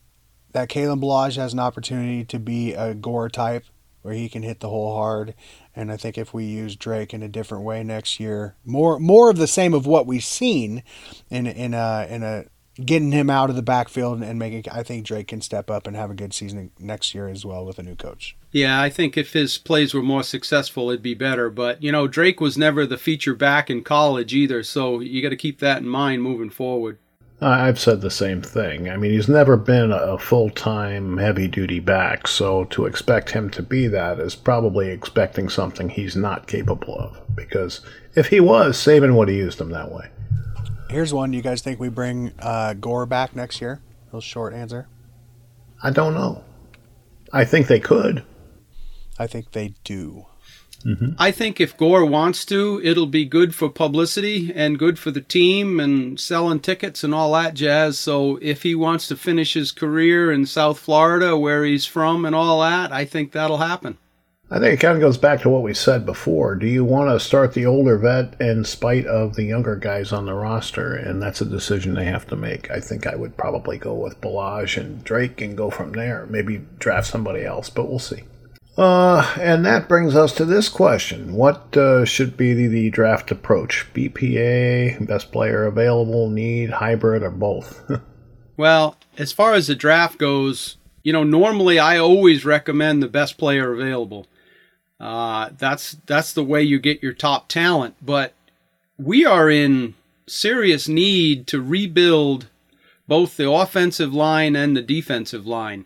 [0.52, 3.64] that Kalen Ballage has an opportunity to be a Gore type
[4.02, 5.34] where he can hit the hole hard.
[5.74, 9.30] And I think if we use Drake in a different way next year, more more
[9.30, 10.82] of the same of what we've seen
[11.30, 12.44] in in a in a
[12.84, 15.96] getting him out of the backfield and making I think Drake can step up and
[15.96, 18.36] have a good season next year as well with a new coach.
[18.52, 21.48] Yeah, I think if his plays were more successful, it'd be better.
[21.48, 25.30] But, you know, Drake was never the feature back in college either, so you got
[25.30, 26.98] to keep that in mind moving forward.
[27.40, 28.90] I- I've said the same thing.
[28.90, 33.48] I mean, he's never been a full time heavy duty back, so to expect him
[33.50, 37.18] to be that is probably expecting something he's not capable of.
[37.34, 37.80] Because
[38.14, 40.08] if he was, Saban would have used him that way.
[40.90, 41.30] Here's one.
[41.30, 43.80] Do you guys think we bring uh, Gore back next year?
[44.12, 44.88] Real short answer.
[45.82, 46.44] I don't know.
[47.32, 48.22] I think they could.
[49.18, 50.26] I think they do.
[50.84, 51.10] Mm-hmm.
[51.18, 55.20] I think if Gore wants to, it'll be good for publicity and good for the
[55.20, 57.98] team and selling tickets and all that jazz.
[57.98, 62.34] So if he wants to finish his career in South Florida, where he's from, and
[62.34, 63.98] all that, I think that'll happen.
[64.50, 66.56] I think it kind of goes back to what we said before.
[66.56, 70.26] Do you want to start the older vet in spite of the younger guys on
[70.26, 70.94] the roster?
[70.94, 72.70] And that's a decision they have to make.
[72.70, 76.26] I think I would probably go with Ballage and Drake and go from there.
[76.28, 78.24] Maybe draft somebody else, but we'll see.
[78.76, 81.34] Uh, and that brings us to this question.
[81.34, 83.86] What uh, should be the, the draft approach?
[83.92, 87.82] BPA, best player available, need, hybrid, or both?
[88.56, 93.38] Well, as far as the draft goes, you know, normally I always recommend the best
[93.38, 94.26] player available.
[95.00, 97.96] Uh, that's that's the way you get your top talent.
[98.00, 98.34] But
[98.98, 99.94] we are in
[100.28, 102.46] serious need to rebuild
[103.08, 105.84] both the offensive line and the defensive line.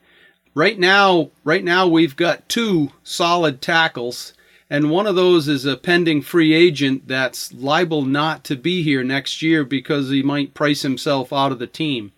[0.56, 4.32] Right now, right now we've got two solid tackles,
[4.70, 9.04] and one of those is a pending free agent that's liable not to be here
[9.04, 12.12] next year because he might price himself out of the team.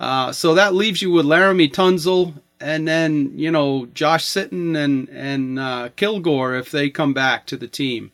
[0.00, 5.10] Uh, so that leaves you with Laremy Tunsil and then you know Josh Sitton and
[5.10, 8.12] and uh, Kilgore if they come back to the team.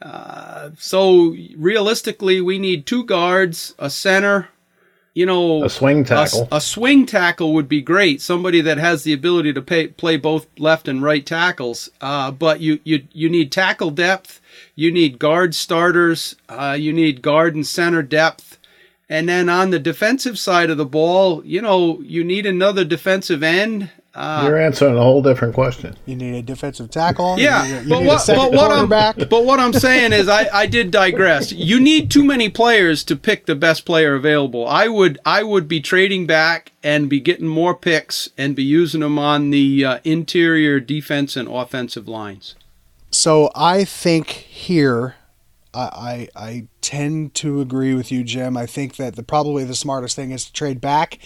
[0.00, 4.48] Uh, so realistically, we need two guards, a center.
[5.16, 6.46] You know, A swing a, tackle.
[6.52, 8.20] a swing tackle would be great.
[8.20, 11.88] Somebody that has the ability to pay, play both left and right tackles.
[12.02, 14.42] Uh, but you, you you need tackle depth.
[14.74, 16.36] You need guard starters.
[16.50, 18.58] Uh, you need guard and center depth.
[19.08, 23.42] And then on the defensive side of the ball, you know, you need another defensive
[23.42, 23.90] end.
[24.16, 25.94] Uh, You're answering a whole different question.
[26.06, 27.38] You need a defensive tackle.
[27.38, 29.28] yeah, you need, a- you but need what, second but what I'm quarterback.
[29.28, 31.52] but what I'm saying is I, I did digress.
[31.52, 34.66] You need too many players to pick the best player available.
[34.66, 39.00] I would I would be trading back and be getting more picks and be using
[39.02, 42.54] them on the uh, interior defense and offensive lines.
[43.10, 45.16] So I think here,
[45.74, 48.56] I, I I tend to agree with you, Jim.
[48.56, 51.18] I think that the probably the smartest thing is to trade back.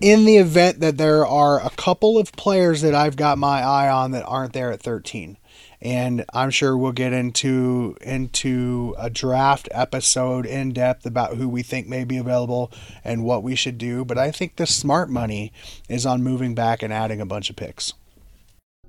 [0.00, 3.88] In the event that there are a couple of players that I've got my eye
[3.88, 5.38] on that aren't there at 13,
[5.80, 11.62] and I'm sure we'll get into into a draft episode in depth about who we
[11.62, 12.72] think may be available
[13.04, 14.04] and what we should do.
[14.04, 15.52] But I think the smart money
[15.88, 17.94] is on moving back and adding a bunch of picks.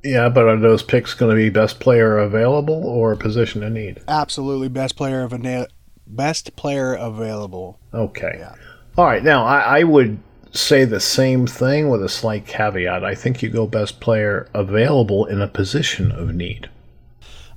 [0.04, 4.02] Yeah, but are those picks going to be best player available or position in need?
[4.08, 5.66] Absolutely, best player of a na-
[6.08, 7.80] best player available.
[7.94, 8.36] Okay.
[8.40, 8.56] Yeah.
[8.98, 9.24] All right.
[9.24, 10.20] Now, I, I would
[10.52, 13.04] say the same thing with a slight caveat.
[13.04, 16.70] I think you go best player available in a position of need.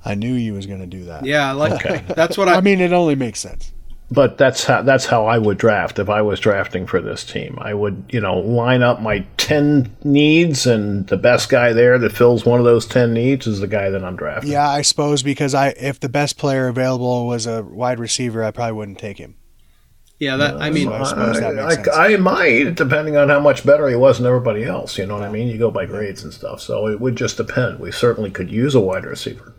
[0.03, 1.25] I knew you was going to do that.
[1.25, 2.03] Yeah, like Okay.
[2.15, 3.71] that's what I, I mean, it only makes sense.
[4.13, 7.57] But that's how that's how I would draft if I was drafting for this team.
[7.61, 12.11] I would, you know, line up my ten needs, and the best guy there that
[12.11, 14.51] fills one of those ten needs is the guy that I'm drafting.
[14.51, 18.51] Yeah, I suppose because I if the best player available was a wide receiver, I
[18.51, 19.35] probably wouldn't take him.
[20.19, 21.89] yeah that I mean So I suppose that.
[21.93, 24.97] I, I might, depending on how much better he was than everybody else.
[24.97, 25.47] You know what I mean?
[25.47, 27.79] You go by grades and stuff, so it would just depend.
[27.79, 29.55] We certainly could use a wide receiver.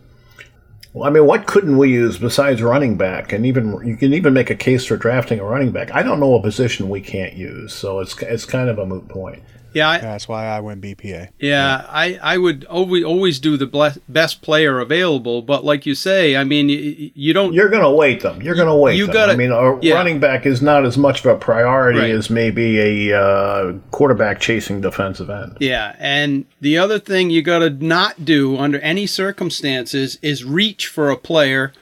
[0.92, 3.32] Well, I mean, what couldn't we use besides running back?
[3.32, 5.90] And even you can even make a case for drafting a running back.
[5.94, 9.08] I don't know a position we can't use, so it's it's kind of a moot
[9.08, 9.42] point.
[9.74, 11.28] Yeah I, That's why I went BPA.
[11.38, 15.94] Yeah, I, I would always always do the ble- best player available, but like you
[15.94, 17.52] say, I mean, you, you don't.
[17.52, 18.40] You're going to wait them.
[18.42, 19.12] You're going to wait You them.
[19.14, 19.94] gotta- I mean, a yeah.
[19.94, 22.10] running back is not as much of a priority Right.
[22.10, 25.56] as maybe a uh, quarterback chasing defensive end.
[25.60, 30.86] Yeah, and the other thing you got to not do under any circumstances is reach
[30.86, 31.72] for a player.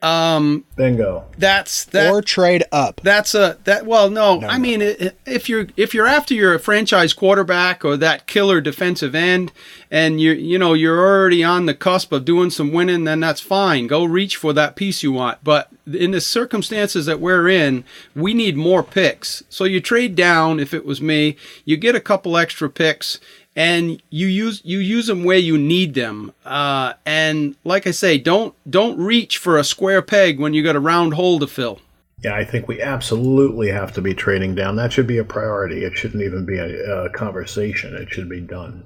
[0.00, 1.24] Um, Bingo.
[1.38, 2.10] that's that.
[2.12, 3.00] or trade up.
[3.02, 3.84] that's a that.
[3.84, 7.96] Well, no, I mean, i- i- if you're if you're after your franchise quarterback or
[7.96, 9.50] that killer defensive end,
[9.90, 13.40] and you you know you're already on the cusp of doing some winning, then that's
[13.40, 13.88] fine.
[13.88, 15.38] Go reach for that piece you want.
[15.42, 17.82] But in the circumstances that we're in,
[18.14, 19.42] we need more picks.
[19.48, 20.60] So you trade down.
[20.60, 23.18] If it was me, you get a couple extra picks.
[23.58, 28.16] And you use you use them where you need them, uh, and like I say,
[28.16, 31.80] don't don't reach for a square peg when you got a round hole to fill.
[32.22, 34.76] Yeah, I think we absolutely have to be trading down.
[34.76, 35.82] That should be a priority.
[35.82, 37.96] It shouldn't even be a, a conversation.
[37.96, 38.84] It should be done,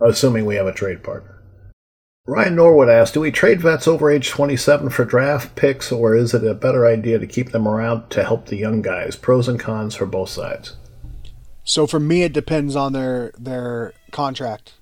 [0.00, 1.36] assuming we have a trade partner.
[2.26, 6.32] Ryan Norwood asked, do we trade vets over age 27 for draft picks, or is
[6.32, 9.14] it a better idea to keep them around to help the young guys?
[9.14, 10.74] Pros and cons for both sides.
[11.66, 14.74] So for me, it depends on their their contract.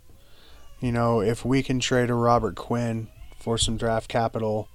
[0.81, 3.09] You know, if we can trade a Robert Quinn
[3.41, 4.69] for some draft capital,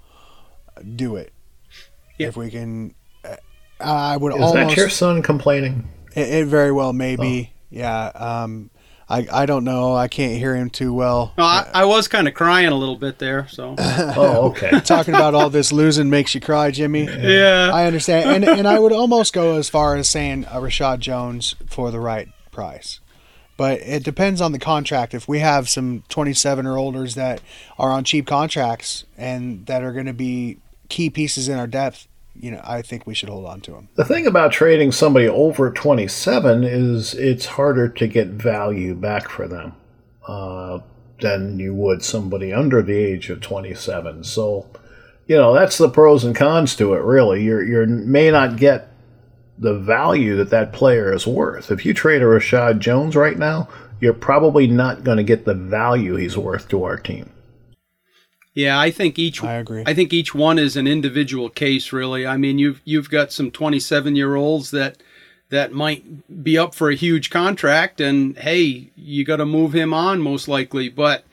[0.96, 1.32] do it.
[2.18, 2.30] Yeah.
[2.30, 3.36] If we can, uh,
[3.80, 4.56] I would Is almost.
[4.56, 5.88] that your son complaining?
[6.16, 7.54] It, it very well may be.
[7.70, 8.08] Yeah.
[8.16, 8.72] Um,
[9.10, 9.96] I I don't know.
[9.96, 11.34] I can't hear him too well.
[11.38, 13.48] No, I, I was kind of crying a little bit there.
[13.48, 14.80] So Oh, okay.
[14.86, 17.06] Talking about all this losing makes you cry, Jimmy.
[17.06, 21.00] yeah, I understand, and and I would almost go as far as saying a Reshad
[21.00, 23.00] Jones for the right price,
[23.58, 25.14] but it depends on the contract.
[25.14, 27.42] If we have some 27 or olders that
[27.78, 32.08] are on cheap contracts and that are going to be key pieces in our depth,
[32.40, 33.90] you know, I think we should hold on to him.
[33.96, 39.48] The thing about trading somebody over 27 is it's harder to get value back for
[39.48, 39.74] them
[40.28, 40.80] uh,
[41.20, 44.24] than you would somebody under the age of 27.
[44.24, 44.68] So,
[45.28, 47.44] you know, that's the pros and cons to it, really.
[47.44, 48.90] You're, you may not get
[49.58, 51.70] the value that that player is worth.
[51.70, 53.68] If you trade a Reshad Jones right now,
[54.00, 57.30] you're probably not going to get the value he's worth to our team.
[58.60, 58.80] Yeah.
[58.80, 59.84] I think each I agree.
[59.86, 61.94] I think each one is an individual case.
[61.94, 64.98] Really, I mean, you've you've got some 27 year olds that
[65.50, 69.94] that might be up for a huge contract, and hey, you got to move him
[69.94, 71.26] on most likely, but.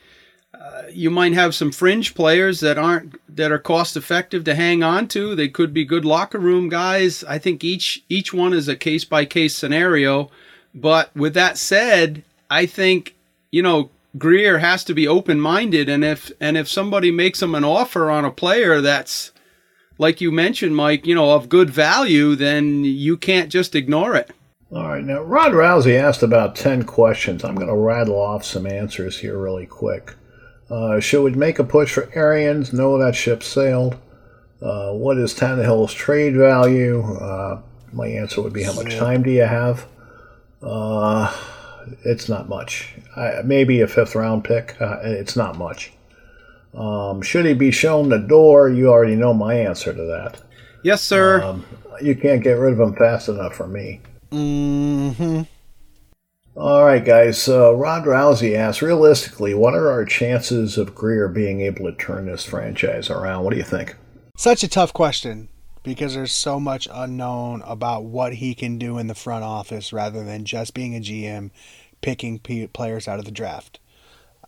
[0.53, 4.81] Uh, you might have some fringe players that aren't that are cost effective to hang
[4.81, 5.35] on to.
[5.35, 7.23] They could be good locker room guys.
[7.25, 10.31] I think each each one is a case by case scenario.
[10.73, 13.15] But with that said, I think
[13.51, 17.55] you know Grier has to be open minded, and if and if somebody makes him
[17.55, 19.31] an offer on a player that's
[19.97, 24.31] like you mentioned, Mike, you know, of good value, then you can't just ignore it.
[24.71, 27.43] All right, now Rod Rousey asked about 10 questions.
[27.43, 30.15] I'm going to rattle off some answers here really quick.
[30.69, 32.73] Uh, should we make a push for Arians?
[32.73, 33.97] No, that ship sailed.
[34.61, 37.01] Uh, what is Tannehill's trade value?
[37.01, 37.61] Uh,
[37.93, 39.87] my answer would be how much time do you have?
[40.61, 41.33] Uh,
[42.03, 42.93] it's not much.
[43.17, 44.75] I, maybe a fifth round pick.
[44.79, 45.91] Uh, it's not much.
[46.73, 48.69] Um, should he be shown the door?
[48.69, 50.41] You already know my answer to that.
[50.83, 51.41] Yes, sir.
[51.41, 51.65] Um,
[52.01, 54.01] you can't get rid of him fast enough for me.
[54.31, 55.41] Mm-hmm.
[56.55, 57.47] All right, guys.
[57.47, 62.27] Uh, Rod Rousey asks, realistically, what are our chances of Grier being able to turn
[62.27, 63.43] this franchise around?
[63.43, 63.95] What do you think?
[64.37, 65.49] Such a tough question
[65.83, 70.23] because there's so much unknown about what he can do in the front office rather
[70.23, 71.49] than just being a GM
[72.01, 73.79] picking p- players out of the draft.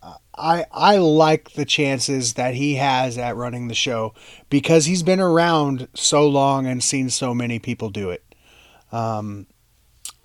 [0.02, 4.14] Uh, I I like the chances that he has at running the show
[4.48, 8.24] because he's been around so long and seen so many people do it.
[8.92, 9.46] Um,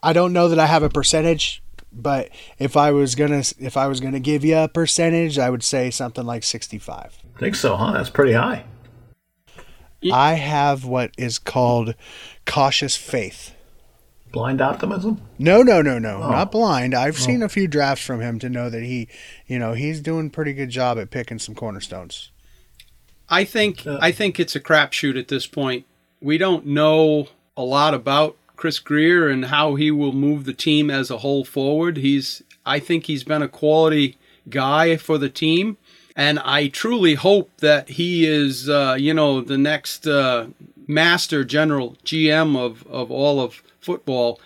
[0.01, 1.61] I don't know that I have a percentage,
[1.91, 5.63] but if I was gonna if I was gonna give you a percentage, I would
[5.63, 7.17] say something like sixty five.
[7.37, 7.91] Think so, huh?
[7.91, 8.65] That's pretty high.
[10.13, 11.95] I have what is called
[12.45, 13.54] cautious faith.
[14.35, 15.21] Blind optimism?
[15.39, 16.93] No, no, no, no, not blind.
[16.93, 19.07] I've seen a few drafts from him to know that he,
[19.47, 22.31] you know, he's doing a pretty good job at picking some cornerstones.
[23.29, 25.85] I think I think it's a crapshoot at this point.
[26.19, 30.89] We don't know a lot about Chris Grier and how he will move the team
[30.89, 31.95] as a whole forward.
[31.95, 34.17] He's I think he's been a quality
[34.49, 35.77] guy for the team,
[36.13, 40.47] and I truly hope that he is uh, you know the next uh,
[40.87, 44.39] master general GM of of all of football.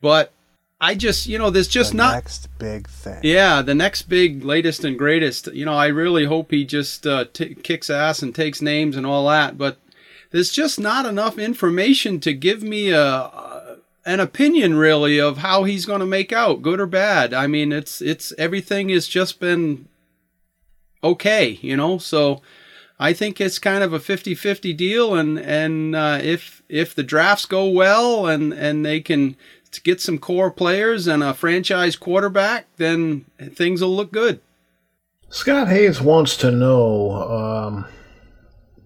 [0.00, 0.32] But
[0.80, 3.20] I just you know there's just the not next big thing.
[3.22, 5.52] yeah, the next big, latest and greatest.
[5.52, 9.06] You know, I really hope he just uh, t- kicks ass and takes names and
[9.06, 9.56] all that.
[9.56, 9.78] But
[10.30, 15.62] there's just not enough information to give me a, a an opinion really of how
[15.64, 17.32] he's going to make out, good or bad.
[17.32, 19.86] I mean, it's it's everything has just been
[21.04, 21.98] okay, you know.
[21.98, 22.42] So
[23.02, 27.46] I think it's kind of a 50-50 deal, and and uh, if if the drafts
[27.46, 29.34] go well and and they can
[29.82, 33.24] get some core players and a franchise quarterback, then
[33.54, 34.40] things will look good.
[35.30, 37.86] Scott Hayes wants to know um,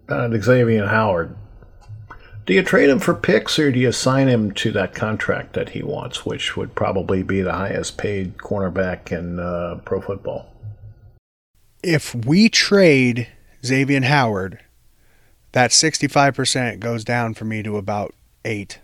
[0.09, 1.37] about Xavien Howard.
[2.47, 5.71] Do you trade him for picks or do you sign him to that contract that
[5.71, 10.47] he wants, which would probably be the highest paid cornerback in uh, pro football?
[11.83, 13.29] If we trade
[13.71, 14.61] Xavien Howard,
[15.53, 18.14] that 65% goes down for me to about
[18.45, 18.79] eight.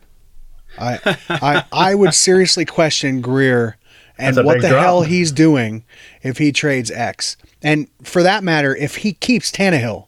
[0.79, 3.77] I, I, I would seriously question Grier
[4.19, 4.83] and what the drop.
[4.83, 5.85] hell he's doing
[6.23, 7.37] if he trades X.
[7.63, 10.07] And for that matter, if he keeps Tannehill,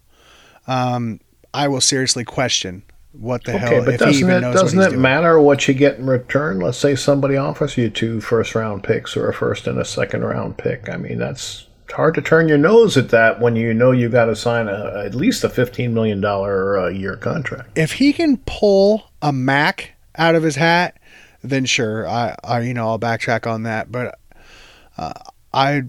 [0.66, 1.20] um,
[1.52, 4.54] I will seriously question what the Okay, hell but if he doesn't even it knows
[4.54, 5.02] doesn't it doing.
[5.02, 6.60] matter what you get in return?
[6.60, 10.24] Let's say somebody offers you two first round picks or a first and a second
[10.24, 10.88] round pick.
[10.88, 14.08] I mean, that's it's hard to turn your nose at that when you know you
[14.08, 17.76] got to sign a, at least a fifteen million dollar a year contract.
[17.76, 20.96] if he can pull a Mac out of his hat,
[21.42, 23.90] then sure, I, I you know I'll backtrack on that.
[23.92, 24.18] But
[24.96, 25.12] uh,
[25.52, 25.82] I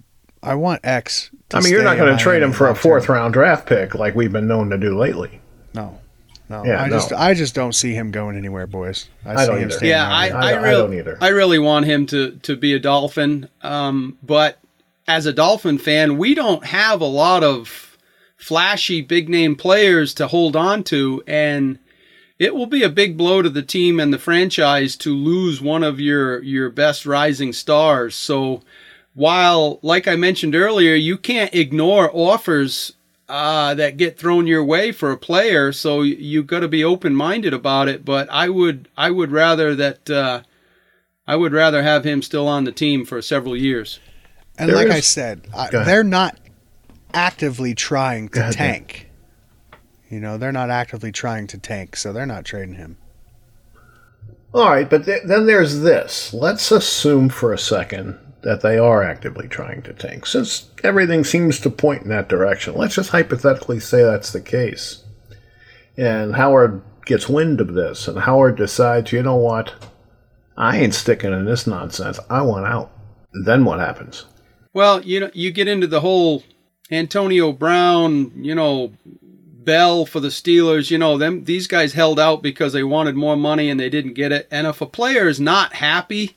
[0.43, 1.31] I want X.
[1.49, 3.95] to I mean, you're not going to trade him for a fourth round draft pick
[3.95, 5.39] like we've been known to do lately.
[5.73, 5.99] No,
[6.49, 6.63] no.
[6.65, 6.95] Yeah, I no.
[6.97, 9.07] just I just don't see him going anywhere, boys.
[9.25, 9.77] I, I see don't him either.
[9.77, 11.17] staying Yeah, in I, I I, don't- I really, don't either.
[11.21, 13.47] I really want him to to be a Dolphin.
[13.61, 14.59] Um, but
[15.07, 17.97] as a Dolphin fan, we don't have a lot of
[18.37, 21.79] flashy big name players to hold on to, and
[22.37, 25.83] it will be a big blow to the team and the franchise to lose one
[25.83, 28.15] of your your best rising stars.
[28.15, 28.61] So
[29.13, 32.93] while, like I mentioned earlier, you can't ignore offers
[33.29, 37.15] uh, that get thrown your way for a player, so you've got to be open
[37.15, 38.03] minded about it.
[38.03, 40.41] But I would I would rather that uh,
[41.27, 43.99] I would rather have him still on the team for several years.
[44.57, 46.37] And there like I said, I, they're not
[47.13, 49.09] actively trying to tank.
[50.09, 52.97] You know, they're not actively trying to tank, so they're not trading him.
[54.53, 56.33] All right, but th- then there's this.
[56.33, 60.25] Let's assume for a second that they are actively trying to tank.
[60.25, 65.03] Since everything seems to point in that direction, let's just hypothetically say that's the case.
[65.97, 69.73] And Howard gets wind of this, and Howard decides, you know what?
[70.55, 72.19] I ain't sticking in this nonsense.
[72.29, 72.91] I want out.
[73.43, 74.25] Then what happens?
[74.75, 76.43] Well, you know, you get into the whole
[76.91, 82.43] Antonio Brown, you know, Bell for the Steelers, you know, them these guys held out
[82.43, 84.49] because they wanted more money and they didn't get it.
[84.51, 86.35] And if a player is not happy,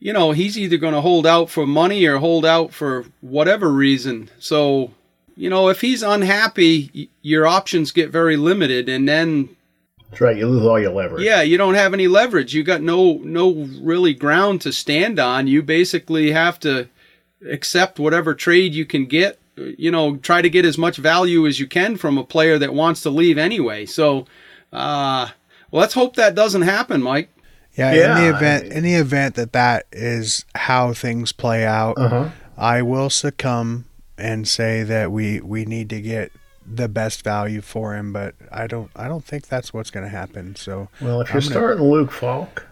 [0.00, 3.70] you know, he's either going to hold out for money or hold out for whatever
[3.72, 4.30] reason.
[4.40, 4.90] So,
[5.36, 9.48] you know, if he's unhappy, y- your options get very limited, and then
[10.10, 10.36] That's right.
[10.36, 11.22] You lose all your leverage.
[11.22, 12.52] yeah, you don't have any leverage.
[12.52, 15.46] You got no no really ground to stand on.
[15.46, 16.88] You basically have to
[17.46, 19.38] accept whatever trade you can get.
[19.56, 22.72] You know, try to get as much value as you can from a player that
[22.74, 23.86] wants to leave anyway.
[23.86, 24.20] So,
[24.72, 25.28] uh,
[25.70, 27.28] well, let's hope that doesn't happen, Mike.
[27.74, 31.64] Yeah, Yeah, in the event, mean- in the event that that is how things play
[31.66, 32.28] out, Uh-huh.
[32.56, 33.84] I will succumb
[34.16, 36.32] and say that we we need to get
[36.66, 38.12] the best value for him.
[38.12, 40.54] But I don't, I don't think that's what's going to happen.
[40.56, 42.66] So Well, if you're gonna- starting Luke Falk,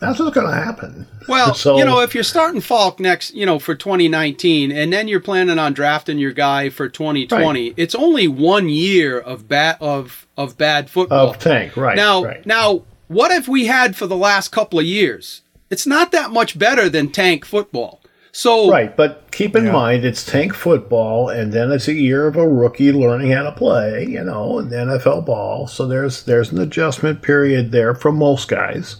[0.00, 1.06] that's what's going to happen.
[1.28, 5.08] Well, So- you know, if you're starting Falk next, you know, for 2019, and then
[5.08, 10.26] you're planning on drafting your guy for 2020, it's only one year of bad of
[10.36, 11.30] of bad football.
[11.30, 11.96] Of tank, right?
[11.96, 12.46] now, right.
[12.46, 15.42] now, what have we had for the last couple of years?
[15.70, 18.00] It's not that much better than tank football.
[18.30, 19.72] So, Right, but keep in Yeah.
[19.72, 23.50] mind it's tank football, and then it's a year of a rookie learning how to
[23.52, 25.66] play, you know, and the NFL ball.
[25.66, 28.96] So there's there's an adjustment period there for most guys.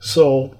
[0.00, 0.54] So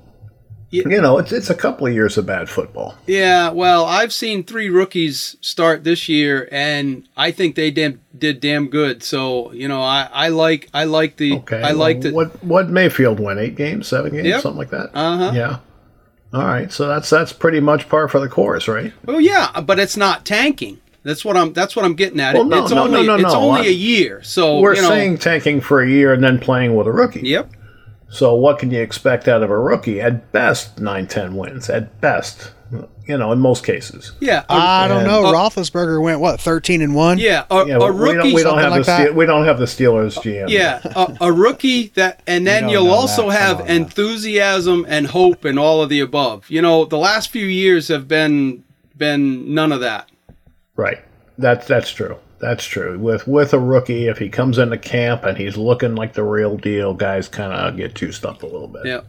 [0.70, 2.96] you know, it's it's a couple of years of bad football.
[3.06, 8.40] yeah, well, I've seen three rookies start this year, and I think they did, did
[8.40, 9.02] damn good.
[9.02, 12.44] So, you know, I, I like I like the Okay, I like well, the what
[12.44, 14.40] what Mayfield win eight games, seven games, Yep.
[14.42, 14.90] something like that.
[14.92, 15.32] uh huh.
[15.34, 15.58] Yeah.
[16.34, 18.92] All right, so that's that's pretty much par for the course, right?
[19.04, 20.80] Well, yeah, but it's not tanking.
[21.04, 21.52] That's what I'm.
[21.52, 22.34] That's what I'm getting at.
[22.34, 23.06] Well, no, it's no, only.
[23.06, 23.40] no, no, it's no.
[23.40, 24.20] only I- a year.
[24.24, 27.20] So We're you know, saying tanking for a year and then playing with a rookie.
[27.20, 27.52] Yep.
[28.08, 30.00] So what can you expect out of a rookie?
[30.00, 31.68] At best, 9, 10 wins.
[31.68, 32.52] At best,
[33.06, 34.12] you know, in most cases.
[34.20, 34.44] Yeah.
[34.48, 35.26] A, I don't and- know.
[35.26, 37.18] uh, Roethlisberger went what thirteen and one.
[37.18, 37.44] yeah.
[37.50, 38.16] A, Yeah, a but we rookie.
[38.16, 39.14] don't, we don't have like the that.
[39.14, 40.48] We don't have the Steelers GM.
[40.48, 43.38] yeah, a, a rookie that, and then you'll also that.
[43.40, 43.74] Have on now.
[43.74, 46.48] enthusiasm and hope and all of the above.
[46.50, 48.64] You know, the last few years have been
[48.96, 50.08] been none of that.
[50.76, 50.98] right.
[51.38, 52.16] That's that's true.
[52.38, 52.98] That's true.
[52.98, 56.56] With with a rookie, if he comes into camp and he's looking like the real
[56.56, 58.84] deal, guys kind of get juiced up a little bit.
[58.84, 59.00] Yeah.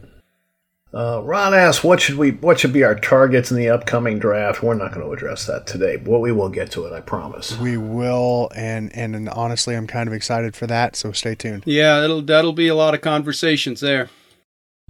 [0.94, 2.30] Uh, Ron asks, "What should we?
[2.30, 5.66] What should be our targets in the upcoming draft?" We're not going to address that
[5.66, 6.94] today, but we will get to it.
[6.94, 7.58] I promise.
[7.58, 10.96] We will, and, and and honestly, I'm kind of excited for that.
[10.96, 11.64] So stay tuned.
[11.66, 12.00] Yeah.
[12.00, 14.08] That'll that'll be a lot of conversations there.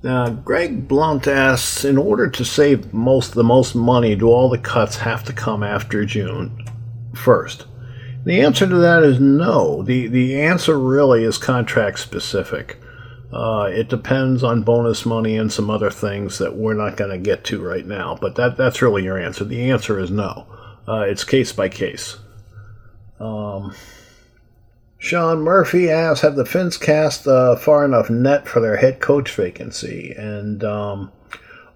[0.04, 4.58] Uh, Greg Blunt asks, in order to save most the most money, do all the
[4.58, 6.64] cuts have to come after June
[7.16, 7.66] first?
[8.28, 9.82] The answer to that is no.
[9.82, 12.78] the The answer really is contract specific.
[13.32, 17.16] Uh, it depends on bonus money and some other things that we're not going to
[17.16, 18.18] get to right now.
[18.20, 19.44] But that that's really your answer.
[19.44, 20.46] The answer is no.
[20.86, 22.18] Uh, it's case by case.
[23.18, 23.74] Um,
[24.98, 29.34] Sean Murphy asks, "Have the Fins cast uh, far enough net for their head coach
[29.34, 30.14] vacancy?
[30.18, 31.10] And um,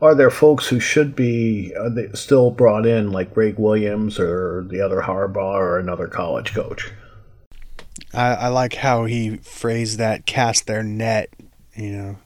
[0.03, 4.65] are there folks who should be are they still brought in, like Gregg Williams or
[4.69, 6.91] the other Harbaugh or another college coach?"
[8.13, 10.27] I, I like how he phrased that.
[10.27, 11.31] Cast their net.
[11.75, 12.17] You know,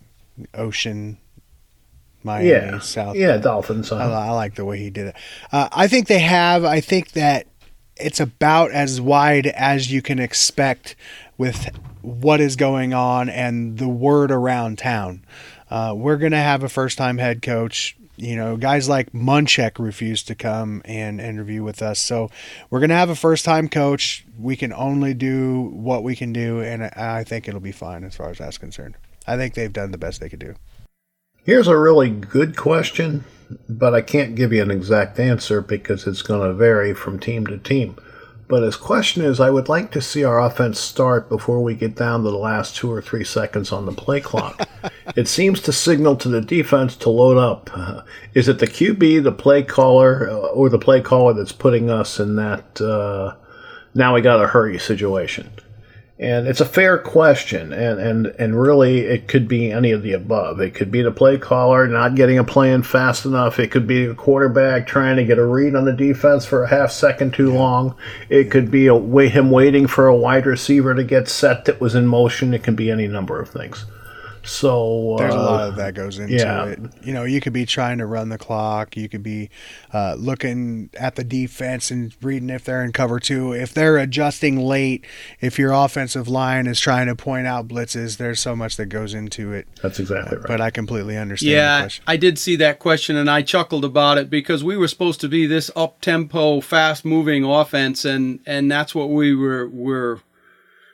[0.54, 1.18] ocean.
[2.24, 3.14] Miami Yeah, South.
[3.14, 3.92] yeah, Dolphins.
[3.92, 5.16] I, Uh, I like the way he did it.
[5.52, 6.64] Uh, I think they have.
[6.64, 7.46] I think that
[7.96, 10.96] it's about as wide as you can expect
[11.38, 11.68] with
[12.02, 15.24] what is going on and the word around town.
[15.70, 17.96] Uh, we're going to have a first time head coach.
[18.16, 21.98] You know, guys like Munchak refused to come and interview with us.
[21.98, 22.30] So
[22.70, 24.24] we're going to have a first time coach.
[24.38, 28.16] We can only do what we can do, and I think it'll be fine as
[28.16, 28.96] far as that's concerned.
[29.26, 30.54] I think they've done the best they could do.
[31.44, 33.24] Here's a really good question,
[33.68, 37.46] but I can't give you an exact answer because it's going to vary from team
[37.46, 37.96] to team.
[38.48, 41.96] But his question is I would like to see our offense start before we get
[41.96, 44.68] down to the last two or three seconds on the play clock.
[45.16, 47.70] it seems to signal to the defense to load up.
[47.74, 48.02] Uh,
[48.34, 52.20] is it the QB, the play caller, uh, or the play caller that's putting us
[52.20, 53.34] in that uh,
[53.94, 55.50] now we got to hurry situation?
[56.18, 60.14] And it's a fair question, and, and, and really it could be any of the
[60.14, 60.62] above.
[60.62, 63.58] It could be the play caller not getting a play in fast enough.
[63.58, 66.68] It could be the quarterback trying to get a read on the defense for a
[66.68, 67.94] half second too long.
[68.30, 71.94] It could be a, him waiting for a wide receiver to get set that was
[71.94, 72.54] in motion.
[72.54, 73.84] It can be any number of things.
[74.46, 76.66] So There's a uh, lot of that goes into yeah.
[76.66, 76.78] it.
[77.02, 78.96] You know, you could be trying to run the clock.
[78.96, 79.50] You could be
[79.92, 83.52] uh, looking at the defense and reading if they're in cover two.
[83.52, 85.04] If they're adjusting late,
[85.40, 89.14] if your offensive line is trying to point out blitzes, there's so much that goes
[89.14, 89.66] into it.
[89.82, 90.46] That's exactly right.
[90.46, 91.50] But I completely understand.
[91.50, 92.04] the Yeah, question.
[92.06, 95.28] I did see that question and I chuckled about it because we were supposed to
[95.28, 100.20] be this up tempo, fast moving offense and and that's what we were were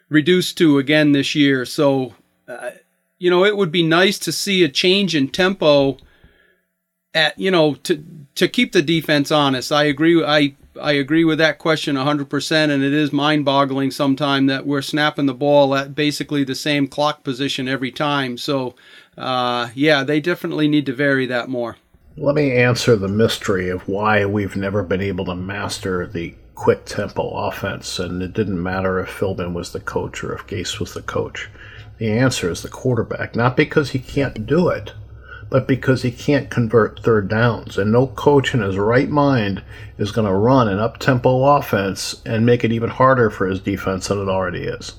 [0.08, 1.64] reduced to again this year.
[1.64, 2.14] So
[2.48, 2.70] uh,
[3.22, 5.96] you know, it would be nice to see a change in tempo
[7.14, 8.04] at you know to
[8.34, 9.70] to keep the defense honest.
[9.70, 14.48] I agree I I agree with that question 100%, and it is mind boggling sometimes
[14.48, 18.38] that we're snapping the ball at basically the same clock position every time.
[18.38, 18.74] So,
[19.18, 21.76] uh, yeah, they definitely need to vary that more.
[22.16, 26.86] Let me answer the mystery of why we've never been able to master the quick
[26.86, 30.94] tempo offense, and it didn't matter if Philbin was the coach or if Gase was
[30.94, 31.50] the coach.
[32.02, 34.92] The answer is the quarterback, not because he can't do it,
[35.48, 37.78] but because he can't convert third downs.
[37.78, 39.62] And no coach in his right mind
[39.98, 43.60] is going to run an up tempo offense and make it even harder for his
[43.60, 44.94] defense than it already is.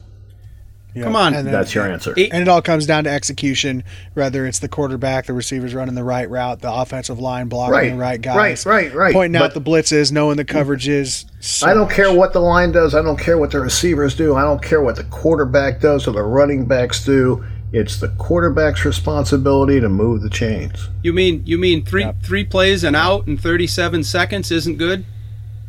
[0.95, 1.03] Yeah.
[1.05, 1.33] Come on.
[1.33, 2.13] And then- That's your answer.
[2.17, 3.83] And it all comes down to execution,
[4.13, 7.89] whether it's the quarterback, the receivers running the right route, the offensive line blocking Right,
[7.91, 9.13] the right guys, right, right, right.
[9.13, 11.25] pointing out But- the blitzes, knowing the coverages.
[11.39, 11.93] so I don't much.
[11.95, 12.93] care what the line does.
[12.93, 14.35] I don't care what the receivers do.
[14.35, 17.43] I don't care what the quarterback does or the running backs do.
[17.71, 20.89] It's the quarterback's responsibility to move the chains.
[21.01, 22.17] You mean you mean three Yep.
[22.21, 25.05] three plays and out in 37 seconds isn't good?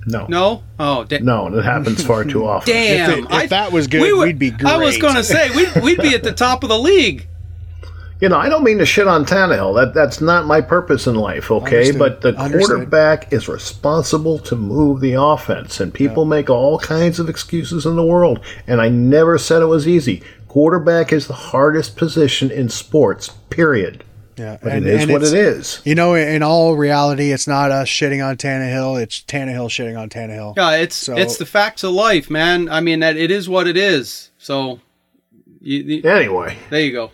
[0.06, 0.26] No.
[0.28, 0.62] No?
[0.78, 2.72] Oh, da- No, that happens far too often.
[2.72, 3.10] damn.
[3.10, 5.82] If it- if that was good, would- we'd be I was going to say we'd,
[5.82, 7.26] we'd be at the top of the league.
[8.20, 9.74] You know, I don't mean to shit on Tannehill.
[9.74, 11.90] That that's not my purpose in life, okay?
[11.90, 11.98] Understood.
[11.98, 12.76] But the Understood.
[12.76, 17.96] quarterback is responsible to move the offense, and people make all kinds of excuses in
[17.96, 18.40] the world.
[18.66, 20.22] And I never said it was easy.
[20.48, 23.28] Quarterback is the hardest position in sports.
[23.50, 24.04] Period.
[24.36, 25.80] Yeah, But it is what it's- it is.
[25.84, 29.00] You know, in all reality, it's not us shitting on Tannehill.
[29.00, 30.54] It's Tannehill shitting on Tannehill.
[30.56, 32.68] Yeah, it's So- it's the facts of life, man.
[32.68, 34.30] I mean that it is what it is.
[34.38, 34.80] So
[35.62, 37.10] you, you- Anyway, there you go.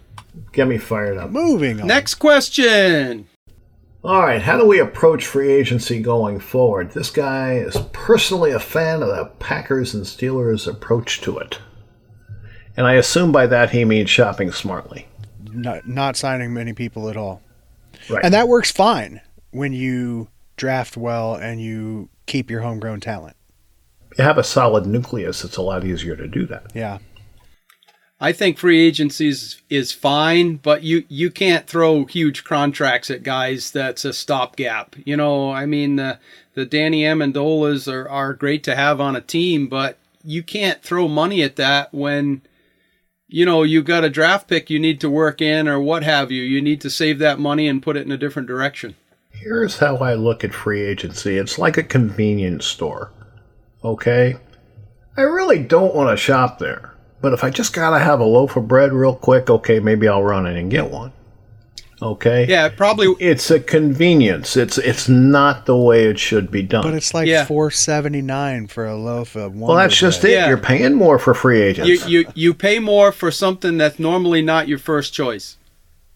[0.53, 1.31] get me fired up.
[1.31, 1.87] Moving on.
[1.87, 3.27] Next question.
[4.03, 6.93] All right, how do we approach free agency going forward?
[6.93, 11.59] This guy is personally a fan of the Packers and Steelers' approach to it.
[12.79, 15.07] And I assume by that he means shopping smartly.
[15.53, 17.43] Not, not signing many people at all.
[18.09, 18.25] Right.
[18.25, 19.21] And that works fine
[19.51, 23.37] when you draft well and you keep your homegrown talent.
[24.17, 26.71] you have a solid nucleus, it's a lot easier to do that.
[26.75, 26.99] Yeah.
[28.23, 33.23] I think free agencies is, is fine, but you you can't throw huge contracts at
[33.23, 33.71] guys.
[33.71, 34.95] That's a stopgap.
[35.07, 36.19] You know, I mean the
[36.53, 41.09] the Danny Amendolas are are great to have on a team, but you can't throw
[41.09, 42.43] money at that when
[43.31, 46.31] you know you got a draft pick you need to work in or what have
[46.31, 46.43] you.
[46.43, 48.97] You need to save that money and put it in a different direction.
[49.31, 53.13] Here's how I look at free agency it's like a convenience store.
[53.83, 54.37] Okay?
[55.17, 56.95] I really don't want to shop there.
[57.21, 60.09] But if I just got to have a loaf of bread real quick, okay, maybe
[60.09, 61.13] I'll run in and get one.
[62.03, 62.47] Okay?
[62.49, 63.09] Yeah, probably.
[63.21, 64.57] It's a convenience.
[64.57, 66.83] It's it's not the way it should be done.
[66.83, 67.45] But it's like Yeah.
[67.45, 69.69] four seventy nine for a loaf of one.
[69.69, 70.31] well, that's just it.
[70.31, 70.49] Yeah.
[70.49, 72.09] You're paying more for free You, agents.
[72.09, 75.57] you you pay more for something that's normally not your first choice.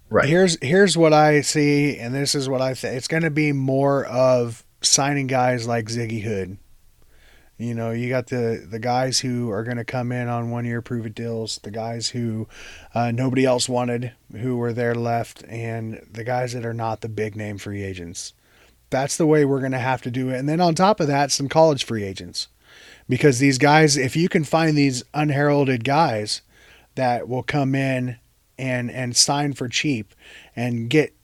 [0.08, 0.28] right.
[0.28, 2.96] Here's here's what I see, and this is what I think.
[2.96, 6.56] It's going to be more of signing guys like Ziggy Hood.
[7.56, 10.64] You know, you got the the guys who are going to come in on one
[10.64, 12.48] year prove it deals, the guys who
[12.94, 17.08] uh, nobody else wanted, who were there left, and the guys that are not the
[17.08, 18.32] big name free agents.
[18.90, 20.38] That's the way we're going to have to do it.
[20.38, 22.48] And then on top of that, some college free agents,
[23.08, 26.42] because these guys, if you can find these unheralded guys
[26.96, 28.18] that will come in
[28.58, 30.14] and and sign for cheap
[30.54, 31.14] and get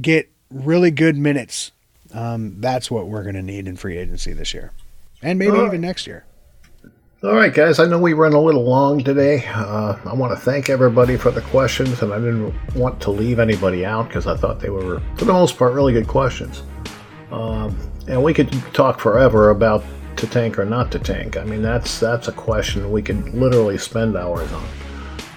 [0.00, 1.72] get really good minutes.
[2.12, 4.70] Um, that's what we're going to need in free agency this year,
[5.24, 6.24] and maybe Uh, even next year.
[7.22, 7.78] All right, guys.
[7.78, 9.46] I know we ran a little long today.
[9.46, 13.38] Uh, I want to thank everybody for the questions, and I didn't want to leave
[13.38, 16.62] anybody out because I thought they were, for the most part, really good questions.
[17.32, 17.74] Um,
[18.08, 19.82] and we could talk forever about
[20.16, 21.38] to tank or not to tank.
[21.38, 24.66] I mean, that's that's a question we could literally spend hours on.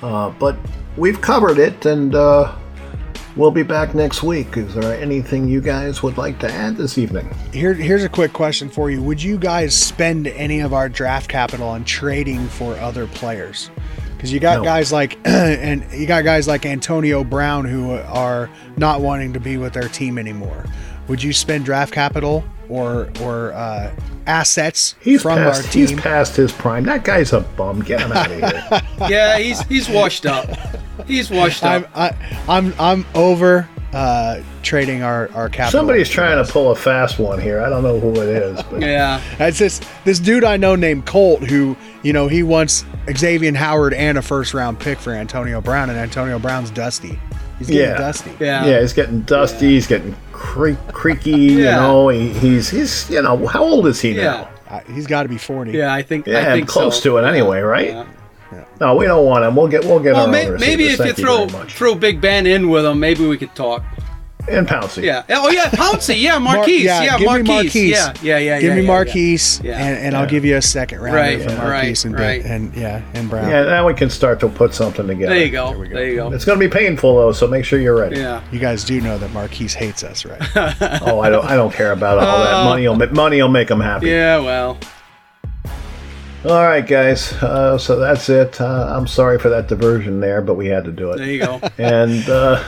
[0.04, 0.58] Uh, but
[0.98, 2.54] we've covered it, and uh,
[3.38, 4.58] we'll be back next week.
[4.58, 7.30] Is there anything you guys would like to add this evening?
[7.54, 11.30] Here, here's a quick question for you: Would you guys spend any of our draft
[11.30, 13.70] capital on trading for other players?
[14.16, 14.64] Because you got No.
[14.64, 19.58] guys like, and you got guys like Antonio Brown who are not wanting to be
[19.58, 20.66] with their team anymore.
[21.08, 23.92] Would you spend draft capital or or uh,
[24.26, 25.66] assets He's from past.
[25.66, 25.98] our He's team?
[25.98, 26.84] past his prime.
[26.84, 27.82] That guy's a bum.
[27.82, 28.82] Get him out of here.
[29.10, 30.50] Yeah, he's he's washed up.
[31.06, 31.84] He's washed up.
[31.96, 32.16] I'm up.
[32.22, 35.80] I, I'm I'm over uh, trading our our capital.
[35.80, 37.62] Somebody's trying to pull a fast one here.
[37.62, 39.22] I don't know who it is, but Yeah.
[39.40, 43.94] It's this this dude I know named Colt who you know he wants Xavien Howard
[43.94, 47.18] and a first round pick for Antonio Brown, and Antonio Brown's dusty.
[47.60, 47.98] He's getting Yeah.
[47.98, 48.32] dusty.
[48.40, 48.66] Yeah.
[48.66, 49.70] yeah, he's getting dusty.
[49.70, 51.32] He's getting cre- creaky.
[51.32, 54.24] You know, he, he's he's you know how old is he Yeah.
[54.24, 54.50] now?
[54.70, 55.72] Uh, he's got to be forty.
[55.72, 57.12] Yeah, I think Yeah, I think close so.
[57.12, 57.88] to it anyway, right?
[57.90, 58.06] Yeah.
[58.80, 59.56] No, we don't want him.
[59.56, 62.46] We'll get we'll get Well, our may, maybe if you Thank throw throw Big Ben
[62.46, 63.84] in with him, maybe we could talk.
[64.50, 65.04] And Pouncey.
[65.04, 65.24] Yeah.
[65.30, 66.22] Oh yeah, Pouncey.
[66.22, 66.86] Yeah, Maurkice.
[66.86, 67.48] Mar- yeah, give Maurkice.
[67.48, 67.76] me Maurkice.
[67.76, 68.60] Yeah, yeah, yeah.
[68.60, 69.78] Give yeah, me yeah, Maurkice, Yeah.
[69.78, 72.46] and, and I'll give you a second rounder Right, for yeah, Maurkice right, and right.
[72.46, 73.50] and yeah, and Brown.
[73.50, 75.34] Yeah, now we can start to put something together.
[75.36, 75.74] There you go.
[75.86, 76.32] There, you go.
[76.32, 78.18] It's going to be painful though, so make sure you're ready.
[78.18, 78.42] Yeah.
[78.52, 80.42] You guys do know that Maurkice hates us, right?
[81.02, 81.46] Oh, I don't.
[81.46, 82.64] I don't care about all that.
[82.66, 84.08] Money will money will make them happy.
[84.08, 84.40] Yeah.
[84.40, 84.78] Well.
[86.46, 87.34] All right, guys.
[87.34, 88.62] Uh, so that's it.
[88.62, 91.18] Uh, I'm sorry for that diversion there, but we had to do it.
[91.18, 91.60] There you go.
[91.78, 92.64] and uh,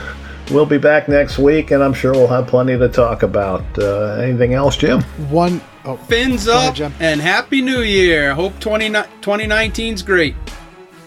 [0.49, 3.63] we'll be back next week, and I'm sure we'll have plenty to talk about.
[3.77, 5.01] Uh, anything else, Jim?
[5.29, 6.93] One oh, Fins up Jim.
[6.99, 8.33] and happy New Year.
[8.33, 10.35] Hope 20, 2019's great.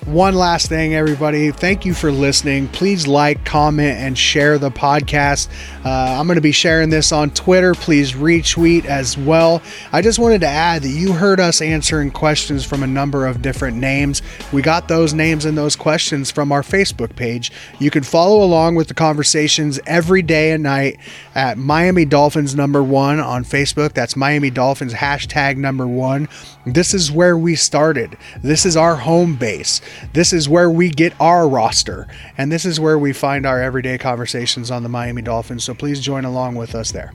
[0.07, 1.53] One last thing, everybody.
[1.53, 2.66] Thank you for listening.
[2.66, 5.48] Please like, comment, and share the podcast.
[5.84, 7.72] Uh, I'm going to be sharing this on Twitter.
[7.72, 9.62] Please retweet as well.
[9.92, 13.42] I just wanted to add that you heard us answering questions from a number of
[13.42, 14.22] different names.
[14.53, 17.53] We got those names and those questions from our Facebook page.
[17.78, 20.98] You can follow along with the conversations every day and night
[21.36, 23.92] at Miami Dolphins number one on Facebook.
[23.92, 26.28] That's Miami Dolphins hashtag number one.
[26.66, 28.16] This is where we started.
[28.42, 29.80] This is our home base.
[30.12, 32.07] This is where we get our roster.
[32.38, 35.64] And this is where we find our everyday conversations on the Miami Dolphins.
[35.64, 37.12] So please join along with us there.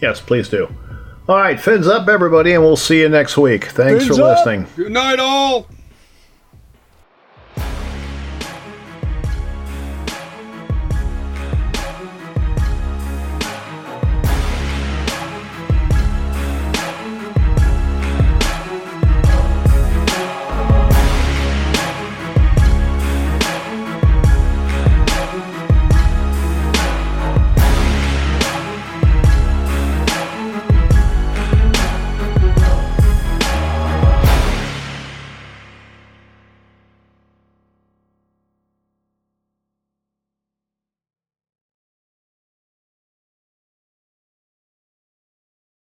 [0.00, 0.68] Yes, please do.
[1.28, 3.64] All right, fins up, everybody, and we'll see you next week.
[3.64, 4.38] Thanks Fins for up.
[4.38, 4.66] listening.
[4.76, 5.66] Good night, all.